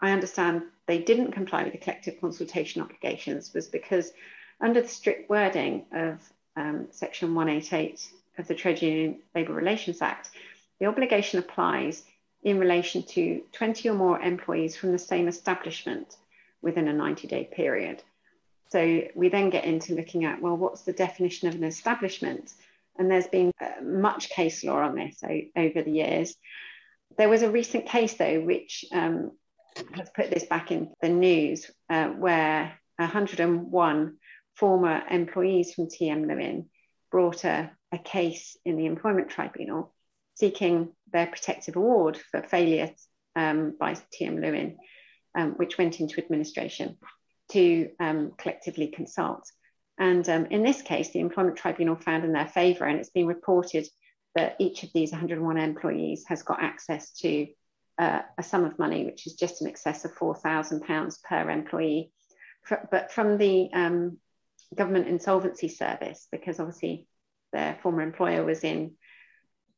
I 0.00 0.10
understand 0.10 0.62
they 0.86 0.98
didn't 0.98 1.32
comply 1.32 1.64
with 1.64 1.72
the 1.72 1.78
collective 1.78 2.20
consultation 2.20 2.82
obligations 2.82 3.52
was 3.52 3.66
because 3.66 4.12
under 4.60 4.80
the 4.82 4.88
strict 4.88 5.28
wording 5.28 5.84
of 5.92 6.20
um, 6.56 6.88
section 6.90 7.34
188 7.34 8.08
of 8.38 8.46
the 8.46 8.54
Trade 8.54 8.82
Union 8.82 9.18
Labour 9.34 9.52
Relations 9.52 10.00
Act, 10.00 10.30
the 10.78 10.86
obligation 10.86 11.38
applies 11.38 12.04
in 12.42 12.58
relation 12.58 13.02
to 13.02 13.42
20 13.52 13.88
or 13.88 13.94
more 13.94 14.20
employees 14.20 14.76
from 14.76 14.92
the 14.92 14.98
same 14.98 15.26
establishment 15.26 16.16
within 16.62 16.88
a 16.88 16.92
90 16.92 17.26
day 17.26 17.44
period. 17.44 18.02
So 18.68 19.02
we 19.14 19.28
then 19.28 19.50
get 19.50 19.64
into 19.64 19.94
looking 19.94 20.24
at, 20.24 20.40
well, 20.40 20.56
what's 20.56 20.82
the 20.82 20.92
definition 20.92 21.48
of 21.48 21.54
an 21.54 21.64
establishment? 21.64 22.52
And 22.98 23.10
there's 23.10 23.26
been 23.26 23.52
uh, 23.60 23.82
much 23.82 24.30
case 24.30 24.64
law 24.64 24.80
on 24.80 24.94
this 24.94 25.22
over 25.56 25.82
the 25.82 25.90
years. 25.90 26.34
There 27.18 27.28
was 27.28 27.42
a 27.42 27.50
recent 27.50 27.86
case, 27.86 28.14
though, 28.14 28.40
which 28.40 28.84
um, 28.92 29.32
has 29.92 30.10
put 30.10 30.30
this 30.30 30.44
back 30.44 30.70
in 30.70 30.92
the 31.00 31.08
news, 31.08 31.70
uh, 31.90 32.08
where 32.08 32.78
101 32.96 34.16
former 34.54 35.02
employees 35.10 35.74
from 35.74 35.86
TM 35.86 36.26
Lewin 36.26 36.68
brought 37.10 37.44
a, 37.44 37.70
a 37.92 37.98
case 37.98 38.56
in 38.64 38.76
the 38.76 38.86
Employment 38.86 39.30
Tribunal 39.30 39.94
seeking 40.34 40.92
their 41.12 41.26
protective 41.26 41.76
award 41.76 42.18
for 42.30 42.42
failure 42.42 42.90
um, 43.34 43.74
by 43.78 43.94
TM 43.94 44.40
Lewin, 44.40 44.76
um, 45.34 45.52
which 45.52 45.78
went 45.78 46.00
into 46.00 46.22
administration 46.22 46.96
to 47.52 47.90
um, 48.00 48.32
collectively 48.36 48.88
consult. 48.88 49.50
And 49.98 50.28
um, 50.28 50.46
in 50.46 50.62
this 50.62 50.82
case, 50.82 51.10
the 51.10 51.20
Employment 51.20 51.56
Tribunal 51.56 51.96
found 51.96 52.24
in 52.24 52.32
their 52.32 52.48
favour, 52.48 52.84
and 52.84 52.98
it's 52.98 53.10
been 53.10 53.26
reported 53.26 53.86
that 54.34 54.56
each 54.58 54.82
of 54.82 54.92
these 54.92 55.12
101 55.12 55.56
employees 55.56 56.24
has 56.28 56.42
got 56.42 56.62
access 56.62 57.10
to 57.12 57.46
uh, 57.98 58.20
a 58.36 58.42
sum 58.42 58.64
of 58.64 58.78
money, 58.78 59.06
which 59.06 59.26
is 59.26 59.34
just 59.34 59.62
in 59.62 59.68
excess 59.68 60.04
of 60.04 60.14
£4,000 60.14 61.22
per 61.22 61.50
employee. 61.50 62.12
For, 62.62 62.86
but 62.90 63.10
from 63.10 63.38
the 63.38 63.70
um, 63.72 64.18
government 64.74 65.08
insolvency 65.08 65.68
service, 65.68 66.26
because 66.30 66.60
obviously 66.60 67.06
their 67.52 67.78
former 67.82 68.02
employer 68.02 68.44
was 68.44 68.64
in 68.64 68.92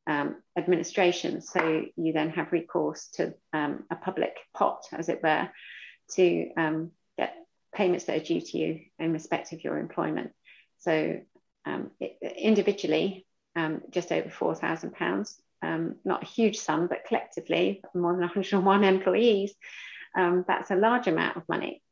um, 0.09 0.37
administration, 0.57 1.43
so 1.43 1.85
you 1.97 2.13
then 2.13 2.31
have 2.31 2.51
recourse 2.51 3.09
to 3.15 3.35
um, 3.53 3.85
a 3.91 3.97
public 3.97 4.37
pot, 4.55 4.83
as 4.93 5.09
it 5.09 5.23
were, 5.23 5.49
to 6.15 6.51
um, 6.57 6.91
payments 7.75 8.05
that 8.05 8.21
are 8.21 8.25
due 8.25 8.41
to 8.41 8.59
you 8.59 8.81
in 8.99 9.13
respect 9.13 9.53
of 9.53 9.63
your 9.63 9.79
employment. 9.79 10.33
So 10.79 11.21
um, 11.65 11.91
it, 12.01 12.19
individually, 12.37 13.27
um, 13.57 13.83
just 13.91 14.13
over 14.13 14.29
£4,000. 14.29 15.35
Um, 15.61 15.97
not 16.05 16.23
a 16.23 16.27
huge 16.27 16.59
sum, 16.59 16.87
but 16.87 17.05
collectively, 17.07 17.83
more 17.95 18.13
than 18.13 18.21
101 18.23 18.85
employees, 18.85 19.55
um, 20.17 20.45
that's 20.47 20.71
a 20.71 20.77
large 20.77 21.07
amount 21.07 21.37
of 21.37 21.49
money. 21.49 21.83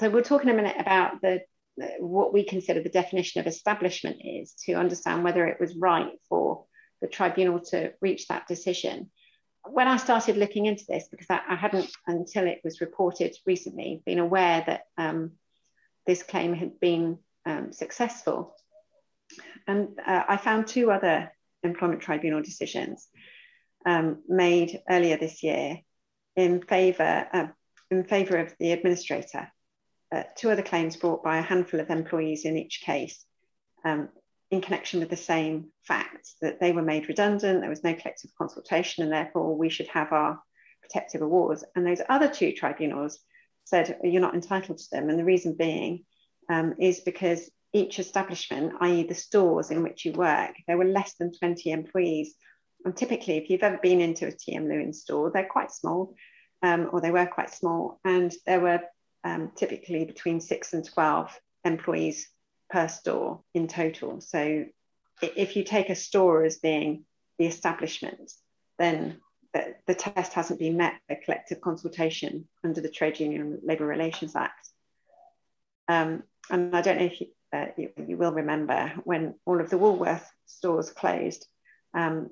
So 0.00 0.10
we'll 0.10 0.22
talk 0.22 0.42
in 0.42 0.48
a 0.48 0.54
minute 0.54 0.76
about 0.78 1.20
the 1.20 1.42
what 2.00 2.34
we 2.34 2.44
consider 2.44 2.82
the 2.82 2.90
definition 2.90 3.40
of 3.40 3.46
establishment 3.46 4.18
is 4.22 4.52
to 4.64 4.74
understand 4.74 5.24
whether 5.24 5.46
it 5.46 5.58
was 5.58 5.74
right 5.74 6.12
for 6.28 6.66
the 7.00 7.08
tribunal 7.08 7.60
to 7.60 7.92
reach 8.00 8.28
that 8.28 8.46
decision. 8.46 9.10
When 9.64 9.88
I 9.88 9.96
started 9.96 10.36
looking 10.36 10.66
into 10.66 10.84
this, 10.88 11.08
because 11.08 11.28
I, 11.30 11.40
I 11.48 11.54
hadn't 11.54 11.90
until 12.06 12.46
it 12.46 12.60
was 12.64 12.80
reported 12.80 13.36
recently 13.46 14.02
been 14.04 14.18
aware 14.18 14.64
that 14.66 14.82
um, 14.98 15.32
this 16.06 16.22
claim 16.22 16.54
had 16.54 16.80
been 16.80 17.18
um, 17.46 17.72
successful, 17.72 18.54
and 19.66 19.88
uh, 20.04 20.24
I 20.28 20.36
found 20.36 20.66
two 20.66 20.90
other 20.90 21.32
employment 21.62 22.02
tribunal 22.02 22.42
decisions 22.42 23.08
um, 23.86 24.22
made 24.28 24.80
earlier 24.88 25.16
this 25.16 25.42
year 25.42 25.78
in 26.36 26.62
favour 26.62 27.28
uh, 27.32 27.46
in 27.90 28.04
favour 28.04 28.38
of 28.38 28.54
the 28.58 28.72
administrator. 28.72 29.48
Uh, 30.10 30.24
two 30.36 30.50
other 30.50 30.62
claims 30.62 30.96
brought 30.96 31.22
by 31.22 31.38
a 31.38 31.42
handful 31.42 31.80
of 31.80 31.88
employees 31.88 32.44
in 32.44 32.56
each 32.58 32.82
case, 32.84 33.24
um, 33.84 34.08
in 34.52 34.60
connection 34.60 35.00
with 35.00 35.08
the 35.08 35.16
same 35.16 35.70
facts 35.82 36.36
that 36.42 36.60
they 36.60 36.72
were 36.72 36.82
made 36.82 37.08
redundant, 37.08 37.62
there 37.62 37.70
was 37.70 37.82
no 37.82 37.94
collective 37.94 38.30
consultation, 38.36 39.02
and 39.02 39.10
therefore 39.10 39.56
we 39.56 39.70
should 39.70 39.88
have 39.88 40.12
our 40.12 40.38
protective 40.82 41.22
awards. 41.22 41.64
And 41.74 41.86
those 41.86 42.02
other 42.10 42.28
two 42.28 42.52
tribunals 42.52 43.18
said 43.64 43.98
you're 44.04 44.20
not 44.20 44.34
entitled 44.34 44.76
to 44.76 44.90
them, 44.92 45.08
and 45.08 45.18
the 45.18 45.24
reason 45.24 45.54
being 45.54 46.04
um, 46.50 46.74
is 46.78 47.00
because 47.00 47.50
each 47.72 47.98
establishment, 47.98 48.74
i.e., 48.82 49.04
the 49.04 49.14
stores 49.14 49.70
in 49.70 49.82
which 49.82 50.04
you 50.04 50.12
work, 50.12 50.52
there 50.68 50.76
were 50.76 50.84
less 50.84 51.14
than 51.14 51.32
20 51.32 51.70
employees. 51.70 52.34
And 52.84 52.94
typically, 52.94 53.38
if 53.38 53.48
you've 53.48 53.62
ever 53.62 53.78
been 53.78 54.02
into 54.02 54.26
a 54.26 54.32
TM 54.32 54.68
Lewin 54.68 54.92
store, 54.92 55.30
they're 55.30 55.46
quite 55.46 55.72
small, 55.72 56.14
um, 56.62 56.90
or 56.92 57.00
they 57.00 57.10
were 57.10 57.24
quite 57.24 57.54
small, 57.54 58.00
and 58.04 58.30
there 58.44 58.60
were 58.60 58.80
um, 59.24 59.50
typically 59.56 60.04
between 60.04 60.42
six 60.42 60.74
and 60.74 60.84
12 60.84 61.34
employees 61.64 62.28
per 62.72 62.88
store 62.88 63.40
in 63.54 63.68
total. 63.68 64.20
So 64.20 64.64
if 65.20 65.56
you 65.56 65.62
take 65.62 65.90
a 65.90 65.94
store 65.94 66.42
as 66.44 66.56
being 66.56 67.04
the 67.38 67.46
establishment, 67.46 68.32
then 68.78 69.18
the, 69.52 69.74
the 69.86 69.94
test 69.94 70.32
hasn't 70.32 70.58
been 70.58 70.78
met 70.78 70.94
by 71.08 71.20
collective 71.22 71.60
consultation 71.60 72.48
under 72.64 72.80
the 72.80 72.88
Trade 72.88 73.20
Union 73.20 73.60
Labour 73.62 73.86
Relations 73.86 74.34
Act. 74.34 74.68
Um, 75.86 76.22
and 76.50 76.74
I 76.74 76.80
don't 76.80 76.98
know 76.98 77.04
if 77.04 77.20
you, 77.20 77.26
uh, 77.52 77.66
you, 77.76 77.90
you, 78.08 78.16
will 78.16 78.32
remember 78.32 78.94
when 79.04 79.34
all 79.44 79.60
of 79.60 79.68
the 79.68 79.76
Woolworth 79.76 80.26
stores 80.46 80.90
closed 80.90 81.46
um, 81.92 82.30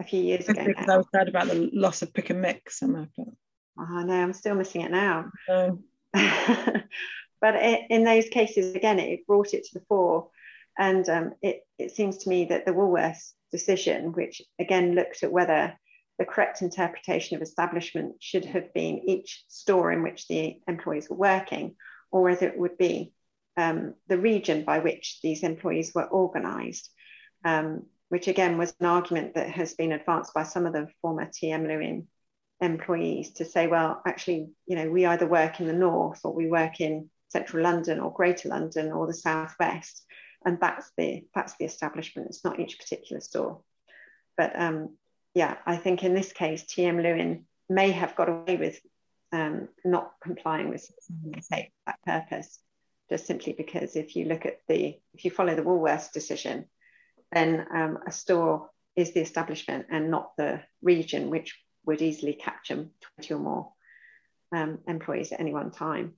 a 0.00 0.04
few 0.04 0.20
years 0.20 0.48
ago. 0.48 0.64
Because 0.66 0.88
I 0.88 0.96
was 0.96 1.06
sad 1.14 1.28
about 1.28 1.46
the 1.46 1.70
loss 1.72 2.02
of 2.02 2.12
pick 2.12 2.30
and 2.30 2.42
mix. 2.42 2.82
I 3.78 4.02
know, 4.02 4.14
I'm 4.14 4.32
still 4.32 4.56
missing 4.56 4.80
it 4.80 4.90
now. 4.90 5.30
Um. 5.48 5.84
but 7.40 7.54
in 7.56 8.04
those 8.04 8.28
cases, 8.28 8.74
again, 8.74 8.98
it 8.98 9.26
brought 9.26 9.54
it 9.54 9.64
to 9.64 9.78
the 9.78 9.84
fore. 9.88 10.30
And 10.78 11.08
um, 11.08 11.34
it, 11.42 11.66
it 11.78 11.94
seems 11.94 12.18
to 12.18 12.28
me 12.28 12.46
that 12.46 12.66
the 12.66 12.72
Woolworths 12.72 13.32
decision, 13.50 14.12
which 14.12 14.42
again 14.58 14.94
looked 14.94 15.22
at 15.22 15.32
whether 15.32 15.74
the 16.18 16.24
correct 16.24 16.62
interpretation 16.62 17.36
of 17.36 17.42
establishment 17.42 18.16
should 18.20 18.44
have 18.46 18.72
been 18.72 19.08
each 19.08 19.44
store 19.48 19.92
in 19.92 20.02
which 20.02 20.28
the 20.28 20.58
employees 20.66 21.08
were 21.10 21.16
working, 21.16 21.76
or 22.10 22.22
whether 22.22 22.48
it 22.48 22.58
would 22.58 22.78
be 22.78 23.12
um, 23.56 23.94
the 24.08 24.18
region 24.18 24.64
by 24.64 24.78
which 24.78 25.20
these 25.22 25.42
employees 25.42 25.92
were 25.94 26.10
organised, 26.10 26.90
um, 27.44 27.84
which 28.08 28.28
again 28.28 28.58
was 28.58 28.74
an 28.80 28.86
argument 28.86 29.34
that 29.34 29.50
has 29.50 29.74
been 29.74 29.92
advanced 29.92 30.32
by 30.34 30.42
some 30.42 30.66
of 30.66 30.72
the 30.72 30.88
former 31.02 31.26
TM 31.26 31.66
Lewin 31.66 32.06
employees 32.60 33.32
to 33.34 33.44
say, 33.44 33.66
well, 33.66 34.00
actually, 34.06 34.48
you 34.66 34.76
know, 34.76 34.90
we 34.90 35.04
either 35.04 35.26
work 35.26 35.60
in 35.60 35.66
the 35.66 35.72
north 35.72 36.20
or 36.24 36.32
we 36.32 36.48
work 36.48 36.80
in 36.80 37.10
central 37.28 37.62
London 37.62 38.00
or 38.00 38.12
Greater 38.12 38.48
London 38.48 38.92
or 38.92 39.06
the 39.06 39.14
southwest, 39.14 40.04
and 40.44 40.58
that's 40.60 40.90
the 40.96 41.24
that's 41.34 41.56
the 41.56 41.64
establishment. 41.64 42.28
It's 42.28 42.44
not 42.44 42.60
each 42.60 42.78
particular 42.78 43.20
store, 43.20 43.60
but 44.36 44.58
um, 44.58 44.96
yeah, 45.34 45.56
I 45.66 45.76
think 45.76 46.02
in 46.02 46.14
this 46.14 46.32
case, 46.32 46.64
TM 46.64 47.02
Lewin 47.02 47.44
may 47.68 47.90
have 47.90 48.16
got 48.16 48.28
away 48.28 48.56
with 48.56 48.80
um, 49.32 49.68
not 49.84 50.12
complying 50.22 50.70
with 50.70 50.90
that 51.50 52.02
purpose, 52.04 52.58
just 53.10 53.26
simply 53.26 53.52
because 53.52 53.96
if 53.96 54.16
you 54.16 54.24
look 54.24 54.46
at 54.46 54.60
the, 54.68 54.98
if 55.14 55.24
you 55.24 55.30
follow 55.30 55.54
the 55.54 55.62
Woolworths 55.62 56.12
decision, 56.12 56.66
then 57.32 57.66
um, 57.74 57.98
a 58.06 58.12
store 58.12 58.70
is 58.94 59.12
the 59.12 59.20
establishment 59.20 59.86
and 59.90 60.10
not 60.10 60.36
the 60.36 60.62
region, 60.82 61.28
which 61.28 61.58
would 61.84 62.02
easily 62.02 62.32
capture 62.32 62.86
20 63.18 63.34
or 63.34 63.38
more 63.38 63.72
um, 64.52 64.78
employees 64.88 65.32
at 65.32 65.40
any 65.40 65.52
one 65.52 65.70
time. 65.70 66.14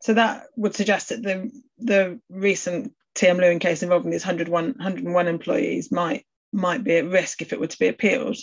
So 0.00 0.14
that 0.14 0.46
would 0.56 0.74
suggest 0.74 1.10
that 1.10 1.22
the 1.22 1.50
the 1.78 2.20
recent 2.28 2.94
TM 3.14 3.38
Lewin 3.38 3.58
case 3.58 3.82
involving 3.82 4.10
these 4.10 4.24
101, 4.24 4.64
101 4.64 5.28
employees 5.28 5.92
might 5.92 6.24
might 6.52 6.82
be 6.82 6.96
at 6.96 7.06
risk 7.06 7.42
if 7.42 7.52
it 7.52 7.60
were 7.60 7.66
to 7.66 7.78
be 7.78 7.88
appealed. 7.88 8.36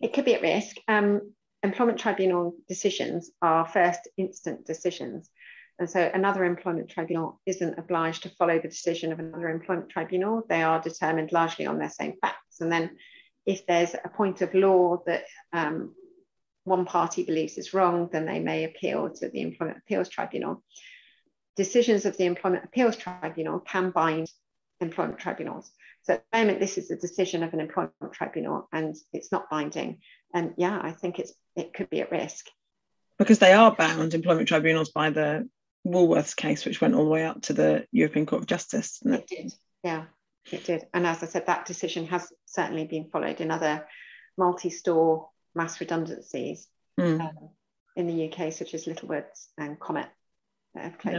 It 0.00 0.12
could 0.12 0.24
be 0.24 0.34
at 0.34 0.42
risk. 0.42 0.76
Um, 0.88 1.32
employment 1.62 1.98
tribunal 1.98 2.56
decisions 2.68 3.30
are 3.40 3.66
first 3.66 4.00
instance 4.16 4.66
decisions. 4.66 5.30
And 5.78 5.90
so 5.90 6.08
another 6.12 6.44
employment 6.44 6.90
tribunal 6.90 7.40
isn't 7.46 7.78
obliged 7.78 8.24
to 8.24 8.28
follow 8.30 8.60
the 8.60 8.68
decision 8.68 9.12
of 9.12 9.18
another 9.18 9.48
employment 9.48 9.90
tribunal. 9.90 10.42
They 10.48 10.62
are 10.62 10.80
determined 10.80 11.32
largely 11.32 11.66
on 11.66 11.78
their 11.78 11.90
same 11.90 12.14
facts. 12.20 12.60
And 12.60 12.70
then 12.70 12.96
if 13.46 13.66
there's 13.66 13.94
a 13.94 14.08
point 14.08 14.40
of 14.40 14.54
law 14.54 15.02
that 15.06 15.24
um, 15.52 15.94
one 16.64 16.84
party 16.84 17.24
believes 17.24 17.58
is 17.58 17.74
wrong, 17.74 18.08
then 18.10 18.26
they 18.26 18.40
may 18.40 18.64
appeal 18.64 19.10
to 19.10 19.28
the 19.28 19.40
Employment 19.40 19.78
Appeals 19.78 20.08
Tribunal. 20.08 20.62
Decisions 21.56 22.04
of 22.04 22.16
the 22.16 22.24
Employment 22.24 22.64
Appeals 22.64 22.96
Tribunal 22.96 23.60
can 23.60 23.90
bind 23.90 24.30
employment 24.80 25.18
tribunals. 25.18 25.70
So 26.02 26.14
at 26.14 26.24
the 26.30 26.38
moment, 26.38 26.60
this 26.60 26.76
is 26.76 26.90
a 26.90 26.96
decision 26.96 27.42
of 27.42 27.54
an 27.54 27.60
employment 27.60 28.12
tribunal 28.12 28.68
and 28.72 28.94
it's 29.12 29.32
not 29.32 29.48
binding. 29.50 30.00
And 30.34 30.54
yeah, 30.56 30.78
I 30.82 30.92
think 30.92 31.18
it's 31.18 31.32
it 31.56 31.72
could 31.72 31.88
be 31.88 32.00
at 32.00 32.10
risk. 32.10 32.46
Because 33.18 33.38
they 33.38 33.52
are 33.52 33.74
bound, 33.74 34.12
employment 34.12 34.48
tribunals, 34.48 34.90
by 34.90 35.10
the 35.10 35.48
Woolworths 35.86 36.34
case, 36.34 36.64
which 36.64 36.80
went 36.80 36.94
all 36.94 37.04
the 37.04 37.10
way 37.10 37.24
up 37.24 37.42
to 37.42 37.52
the 37.52 37.86
European 37.92 38.26
Court 38.26 38.42
of 38.42 38.48
Justice. 38.48 39.00
It? 39.04 39.12
it 39.12 39.26
did, 39.28 39.54
yeah, 39.84 40.04
it 40.50 40.64
did. 40.64 40.86
And 40.92 41.06
as 41.06 41.22
I 41.22 41.26
said, 41.26 41.46
that 41.46 41.66
decision 41.66 42.06
has 42.06 42.30
certainly 42.46 42.86
been 42.86 43.08
followed 43.10 43.40
in 43.40 43.50
other 43.50 43.86
multi-store 44.36 45.28
mass 45.54 45.80
redundancies 45.80 46.66
mm. 46.98 47.20
um, 47.20 47.50
in 47.96 48.06
the 48.06 48.30
UK, 48.30 48.52
such 48.52 48.74
as 48.74 48.86
Littlewoods 48.86 49.48
and 49.56 49.78
Comet 49.78 50.08
uh, 50.78 50.90
Yeah. 51.04 51.18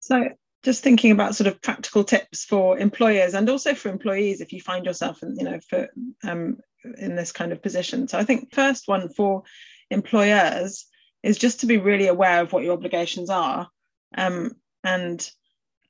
So 0.00 0.28
just 0.62 0.82
thinking 0.82 1.12
about 1.12 1.34
sort 1.34 1.46
of 1.46 1.60
practical 1.62 2.04
tips 2.04 2.44
for 2.44 2.78
employers 2.78 3.34
and 3.34 3.48
also 3.48 3.74
for 3.74 3.90
employees 3.90 4.40
if 4.40 4.52
you 4.52 4.60
find 4.60 4.86
yourself 4.86 5.22
in, 5.22 5.36
you 5.38 5.44
know, 5.44 5.60
for 5.68 5.88
um, 6.24 6.58
in 6.98 7.16
this 7.16 7.32
kind 7.32 7.52
of 7.52 7.62
position. 7.62 8.08
So 8.08 8.18
I 8.18 8.24
think 8.24 8.54
first 8.54 8.88
one 8.88 9.08
for 9.08 9.44
employers 9.90 10.86
is 11.22 11.38
just 11.38 11.60
to 11.60 11.66
be 11.66 11.78
really 11.78 12.08
aware 12.08 12.40
of 12.40 12.52
what 12.52 12.64
your 12.64 12.72
obligations 12.72 13.30
are. 13.30 13.68
Um, 14.16 14.52
and 14.82 15.26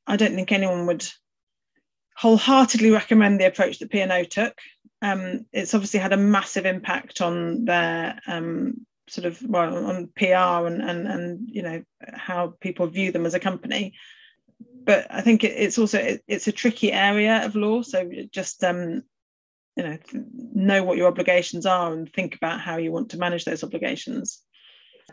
I 0.06 0.16
don't 0.16 0.34
think 0.34 0.52
anyone 0.52 0.86
would 0.86 1.06
wholeheartedly 2.16 2.90
recommend 2.90 3.40
the 3.40 3.46
approach 3.46 3.78
that 3.78 3.90
P&O 3.90 4.24
took 4.24 4.54
um, 5.04 5.44
it's 5.52 5.74
obviously 5.74 6.00
had 6.00 6.14
a 6.14 6.16
massive 6.16 6.64
impact 6.64 7.20
on 7.20 7.66
their 7.66 8.18
um, 8.26 8.86
sort 9.06 9.26
of 9.26 9.42
well 9.42 9.86
on 9.86 10.08
PR 10.16 10.66
and, 10.66 10.80
and 10.80 11.06
and 11.06 11.48
you 11.50 11.62
know 11.62 11.82
how 12.14 12.54
people 12.60 12.86
view 12.86 13.12
them 13.12 13.26
as 13.26 13.34
a 13.34 13.40
company. 13.40 13.92
But 14.84 15.06
I 15.10 15.20
think 15.20 15.44
it, 15.44 15.52
it's 15.52 15.78
also 15.78 15.98
it, 15.98 16.22
it's 16.26 16.48
a 16.48 16.52
tricky 16.52 16.90
area 16.90 17.44
of 17.44 17.54
law. 17.54 17.82
So 17.82 18.10
just 18.30 18.64
um, 18.64 19.02
you 19.76 19.84
know 19.84 19.98
know 20.54 20.82
what 20.84 20.96
your 20.96 21.08
obligations 21.08 21.66
are 21.66 21.92
and 21.92 22.10
think 22.10 22.34
about 22.36 22.60
how 22.60 22.78
you 22.78 22.90
want 22.90 23.10
to 23.10 23.18
manage 23.18 23.44
those 23.44 23.62
obligations. 23.62 24.40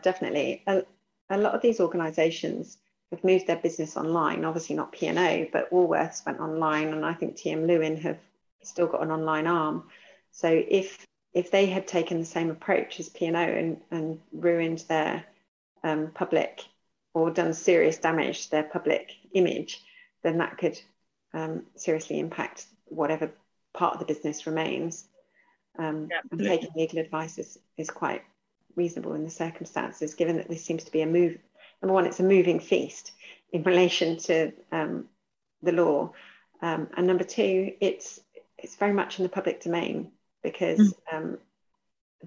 Definitely, 0.02 0.62
a, 0.66 0.84
a 1.28 1.36
lot 1.36 1.54
of 1.54 1.60
these 1.60 1.80
organisations 1.80 2.78
have 3.10 3.22
moved 3.24 3.46
their 3.46 3.56
business 3.56 3.98
online. 3.98 4.46
Obviously 4.46 4.74
not 4.74 4.92
P 4.92 5.08
and 5.08 5.18
O, 5.18 5.46
but 5.52 5.70
Woolworths 5.70 6.24
went 6.24 6.40
online, 6.40 6.94
and 6.94 7.04
I 7.04 7.12
think 7.12 7.36
TM 7.36 7.66
Lewin 7.66 7.98
have 7.98 8.16
still 8.64 8.86
got 8.86 9.02
an 9.02 9.10
online 9.10 9.46
arm. 9.46 9.84
So 10.30 10.48
if 10.48 11.06
if 11.34 11.50
they 11.50 11.66
had 11.66 11.86
taken 11.86 12.18
the 12.18 12.26
same 12.26 12.50
approach 12.50 13.00
as 13.00 13.08
P&O 13.08 13.34
and, 13.34 13.80
and 13.90 14.20
ruined 14.32 14.84
their 14.88 15.24
um, 15.82 16.10
public 16.12 16.62
or 17.14 17.30
done 17.30 17.54
serious 17.54 17.96
damage 17.98 18.44
to 18.44 18.50
their 18.50 18.64
public 18.64 19.12
image, 19.32 19.82
then 20.22 20.38
that 20.38 20.58
could 20.58 20.78
um, 21.32 21.62
seriously 21.74 22.18
impact 22.18 22.66
whatever 22.84 23.30
part 23.72 23.94
of 23.94 24.00
the 24.00 24.04
business 24.04 24.46
remains. 24.46 25.06
Um, 25.78 26.08
yeah, 26.10 26.48
taking 26.48 26.70
legal 26.76 26.98
advice 26.98 27.38
is, 27.38 27.58
is 27.78 27.88
quite 27.88 28.22
reasonable 28.76 29.14
in 29.14 29.24
the 29.24 29.30
circumstances, 29.30 30.14
given 30.14 30.36
that 30.36 30.48
this 30.48 30.64
seems 30.64 30.84
to 30.84 30.92
be 30.92 31.00
a 31.00 31.06
move. 31.06 31.38
Number 31.80 31.94
one, 31.94 32.06
it's 32.06 32.20
a 32.20 32.24
moving 32.24 32.60
feast 32.60 33.12
in 33.52 33.62
relation 33.62 34.18
to 34.18 34.52
um, 34.70 35.06
the 35.62 35.72
law. 35.72 36.12
Um, 36.60 36.88
and 36.96 37.06
number 37.06 37.24
two, 37.24 37.72
it's 37.80 38.20
it's 38.62 38.76
very 38.76 38.92
much 38.92 39.18
in 39.18 39.22
the 39.22 39.28
public 39.28 39.62
domain 39.62 40.12
because 40.42 40.78
mm. 40.78 40.92
um, 41.12 41.38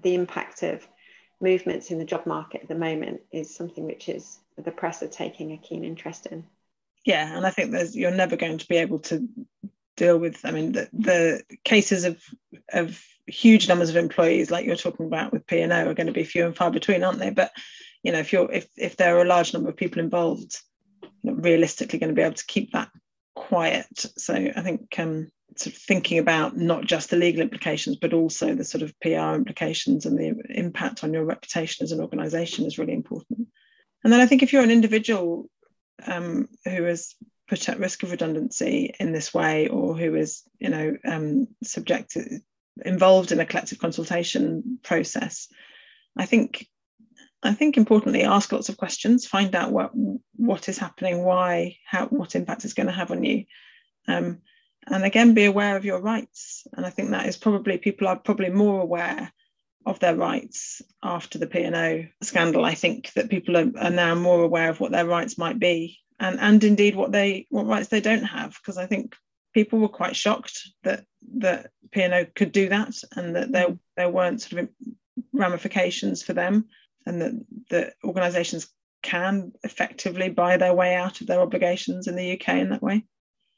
the 0.02 0.14
impact 0.14 0.62
of 0.62 0.86
movements 1.40 1.90
in 1.90 1.98
the 1.98 2.04
job 2.04 2.26
market 2.26 2.62
at 2.62 2.68
the 2.68 2.74
moment 2.74 3.20
is 3.32 3.54
something 3.54 3.84
which 3.84 4.08
is 4.08 4.38
the 4.56 4.70
press 4.70 5.02
are 5.02 5.08
taking 5.08 5.52
a 5.52 5.58
keen 5.58 5.84
interest 5.84 6.26
in. 6.26 6.44
Yeah, 7.04 7.36
and 7.36 7.46
I 7.46 7.50
think 7.50 7.70
there's 7.70 7.96
you're 7.96 8.10
never 8.10 8.36
going 8.36 8.58
to 8.58 8.68
be 8.68 8.76
able 8.76 8.98
to 9.00 9.28
deal 9.96 10.18
with. 10.18 10.44
I 10.44 10.50
mean, 10.50 10.72
the, 10.72 10.88
the 10.92 11.42
cases 11.64 12.04
of 12.04 12.20
of 12.72 13.00
huge 13.26 13.68
numbers 13.68 13.90
of 13.90 13.96
employees, 13.96 14.50
like 14.50 14.66
you're 14.66 14.76
talking 14.76 15.06
about 15.06 15.32
with 15.32 15.46
P 15.46 15.60
and 15.60 15.72
O, 15.72 15.88
are 15.88 15.94
going 15.94 16.08
to 16.08 16.12
be 16.12 16.24
few 16.24 16.46
and 16.46 16.56
far 16.56 16.70
between, 16.70 17.04
aren't 17.04 17.18
they? 17.18 17.30
But 17.30 17.52
you 18.02 18.12
know, 18.12 18.18
if 18.18 18.32
you're 18.32 18.50
if 18.50 18.66
if 18.76 18.96
there 18.96 19.16
are 19.16 19.22
a 19.22 19.28
large 19.28 19.52
number 19.52 19.68
of 19.68 19.76
people 19.76 20.00
involved, 20.00 20.60
you're 21.22 21.34
realistically 21.34 21.98
going 21.98 22.10
to 22.10 22.14
be 22.14 22.22
able 22.22 22.34
to 22.34 22.46
keep 22.46 22.72
that 22.72 22.90
quiet. 23.34 23.86
So 24.16 24.34
I 24.34 24.62
think 24.62 24.94
um, 24.98 25.30
sort 25.58 25.74
of 25.74 25.80
thinking 25.80 26.18
about 26.18 26.56
not 26.56 26.84
just 26.84 27.10
the 27.10 27.16
legal 27.16 27.42
implications, 27.42 27.96
but 27.96 28.12
also 28.12 28.54
the 28.54 28.64
sort 28.64 28.82
of 28.82 28.98
PR 29.00 29.34
implications 29.34 30.06
and 30.06 30.18
the 30.18 30.34
impact 30.50 31.04
on 31.04 31.12
your 31.12 31.24
reputation 31.24 31.84
as 31.84 31.92
an 31.92 32.00
organisation 32.00 32.66
is 32.66 32.78
really 32.78 32.92
important. 32.92 33.48
And 34.04 34.12
then 34.12 34.20
I 34.20 34.26
think 34.26 34.42
if 34.42 34.52
you're 34.52 34.62
an 34.62 34.70
individual 34.70 35.48
um, 36.06 36.48
who 36.64 36.86
is 36.86 37.14
put 37.48 37.68
at 37.68 37.78
risk 37.78 38.02
of 38.02 38.10
redundancy 38.10 38.94
in 38.98 39.12
this 39.12 39.32
way, 39.32 39.68
or 39.68 39.96
who 39.96 40.14
is, 40.14 40.42
you 40.58 40.68
know, 40.68 40.96
um, 41.04 41.48
subjected, 41.62 42.42
involved 42.84 43.32
in 43.32 43.40
a 43.40 43.46
collective 43.46 43.78
consultation 43.78 44.78
process, 44.82 45.48
I 46.16 46.26
think 46.26 46.66
I 47.42 47.54
think 47.54 47.76
importantly 47.76 48.24
ask 48.24 48.50
lots 48.50 48.68
of 48.68 48.76
questions, 48.76 49.26
find 49.26 49.54
out 49.54 49.70
what 49.70 49.90
what 50.34 50.68
is 50.68 50.78
happening, 50.78 51.24
why, 51.24 51.76
how, 51.86 52.06
what 52.06 52.34
impact 52.34 52.64
it's 52.64 52.74
going 52.74 52.88
to 52.88 52.92
have 52.92 53.10
on 53.10 53.22
you. 53.24 53.44
Um, 54.08 54.40
and 54.88 55.04
again 55.04 55.34
be 55.34 55.44
aware 55.44 55.76
of 55.76 55.84
your 55.84 56.00
rights. 56.00 56.66
And 56.76 56.86
i 56.86 56.90
think 56.90 57.10
that 57.10 57.26
is 57.26 57.36
probably 57.36 57.78
people 57.78 58.08
are 58.08 58.16
probably 58.16 58.50
more 58.50 58.80
aware 58.80 59.32
of 59.84 60.00
their 60.00 60.16
rights 60.16 60.82
after 61.02 61.38
the 61.38 61.46
p&o 61.46 62.06
scandal 62.22 62.64
i 62.64 62.74
think 62.74 63.12
that 63.12 63.30
people 63.30 63.56
are, 63.56 63.70
are 63.78 63.90
now 63.90 64.14
more 64.14 64.42
aware 64.42 64.70
of 64.70 64.80
what 64.80 64.90
their 64.90 65.06
rights 65.06 65.38
might 65.38 65.58
be 65.58 66.00
and 66.18 66.40
and 66.40 66.64
indeed 66.64 66.96
what 66.96 67.12
they 67.12 67.46
what 67.50 67.66
rights 67.66 67.88
they 67.88 68.00
don't 68.00 68.24
have. 68.24 68.54
Because 68.54 68.78
i 68.78 68.86
think 68.86 69.14
people 69.52 69.78
were 69.78 69.88
quite 69.88 70.16
shocked 70.16 70.68
that 70.82 71.04
that 71.38 71.70
p&o 71.90 72.26
could 72.34 72.52
do 72.52 72.68
that 72.68 72.94
and 73.16 73.36
that 73.36 73.52
there 73.52 73.78
there 73.96 74.10
weren't 74.10 74.42
sort 74.42 74.62
of 74.62 74.68
ramifications 75.32 76.22
for 76.22 76.32
them 76.32 76.66
and 77.06 77.20
that 77.20 77.32
that 77.70 77.94
organizations 78.04 78.68
can 79.02 79.52
effectively 79.62 80.28
buy 80.28 80.56
their 80.56 80.74
way 80.74 80.94
out 80.94 81.20
of 81.20 81.26
their 81.26 81.40
obligations 81.40 82.06
in 82.06 82.16
the 82.16 82.32
uk 82.32 82.48
in 82.48 82.70
that 82.70 82.82
way 82.82 83.04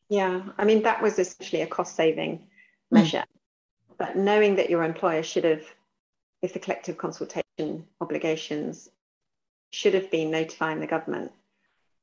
yeah, 0.09 0.43
I 0.57 0.65
mean, 0.65 0.83
that 0.83 1.03
was 1.03 1.19
essentially 1.19 1.63
a 1.63 1.67
cost 1.67 1.95
saving 1.95 2.47
measure. 2.91 3.19
Mm. 3.19 3.97
But 3.99 4.17
knowing 4.17 4.57
that 4.57 4.71
your 4.71 4.85
employer 4.85 5.23
should 5.23 5.45
have, 5.45 5.65
if 6.41 6.53
the 6.53 6.61
collective 6.61 6.97
consultation 6.97 7.87
obligations 8.01 8.89
should 9.71 9.95
have 9.95 10.11
been 10.11 10.31
notifying 10.31 10.81
the 10.81 10.87
government, 10.87 11.33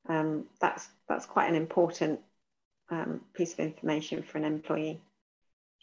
um, 0.08 0.44
that's, 0.60 0.88
that's 1.08 1.26
quite 1.26 1.48
an 1.48 1.56
important 1.56 2.20
um, 2.90 3.22
piece 3.34 3.52
of 3.54 3.60
information 3.60 4.22
for 4.22 4.38
an 4.38 4.44
employee 4.44 5.00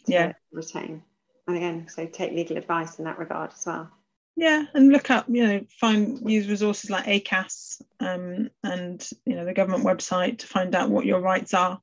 to 0.05 0.12
yeah. 0.12 0.33
retain. 0.51 1.03
And 1.47 1.57
again, 1.57 1.88
so 1.89 2.05
take 2.05 2.31
legal 2.31 2.57
advice 2.57 2.99
in 2.99 3.05
that 3.05 3.19
regard 3.19 3.51
as 3.51 3.65
well. 3.65 3.91
Yeah, 4.36 4.63
and 4.73 4.89
look 4.89 5.12
up, 5.12 5.25
you 5.27 5.45
know, 5.45 5.65
find 5.79 6.29
use 6.29 6.47
resources 6.47 6.89
like 6.89 7.05
ACAS 7.05 7.81
um, 7.99 8.49
and 8.63 9.07
you 9.25 9.36
know 9.36 9.45
the 9.45 9.53
government 9.53 9.83
website 9.83 10.39
to 10.39 10.47
find 10.47 10.73
out 10.73 10.89
what 10.89 11.05
your 11.05 11.19
rights 11.19 11.53
are 11.53 11.79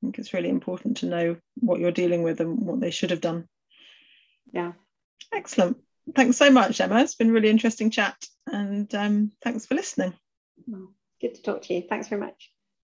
I 0.00 0.06
think 0.06 0.18
it's 0.18 0.32
really 0.32 0.48
important 0.48 0.98
to 0.98 1.06
know 1.06 1.36
what 1.56 1.80
you're 1.80 1.92
dealing 1.92 2.22
with 2.22 2.40
and 2.40 2.58
what 2.58 2.80
they 2.80 2.90
should 2.90 3.10
have 3.10 3.20
done. 3.20 3.46
Yeah. 4.52 4.72
Excellent. 5.32 5.76
Thanks 6.14 6.38
so 6.38 6.50
much, 6.50 6.80
Emma. 6.80 7.00
It's 7.00 7.14
been 7.14 7.30
a 7.30 7.32
really 7.32 7.50
interesting 7.50 7.90
chat 7.90 8.16
and 8.46 8.92
um, 8.94 9.32
thanks 9.42 9.66
for 9.66 9.74
listening. 9.74 10.14
Good 11.20 11.34
to 11.34 11.42
talk 11.42 11.62
to 11.62 11.74
you. 11.74 11.82
Thanks 11.88 12.08
very 12.08 12.20
much. 12.20 12.50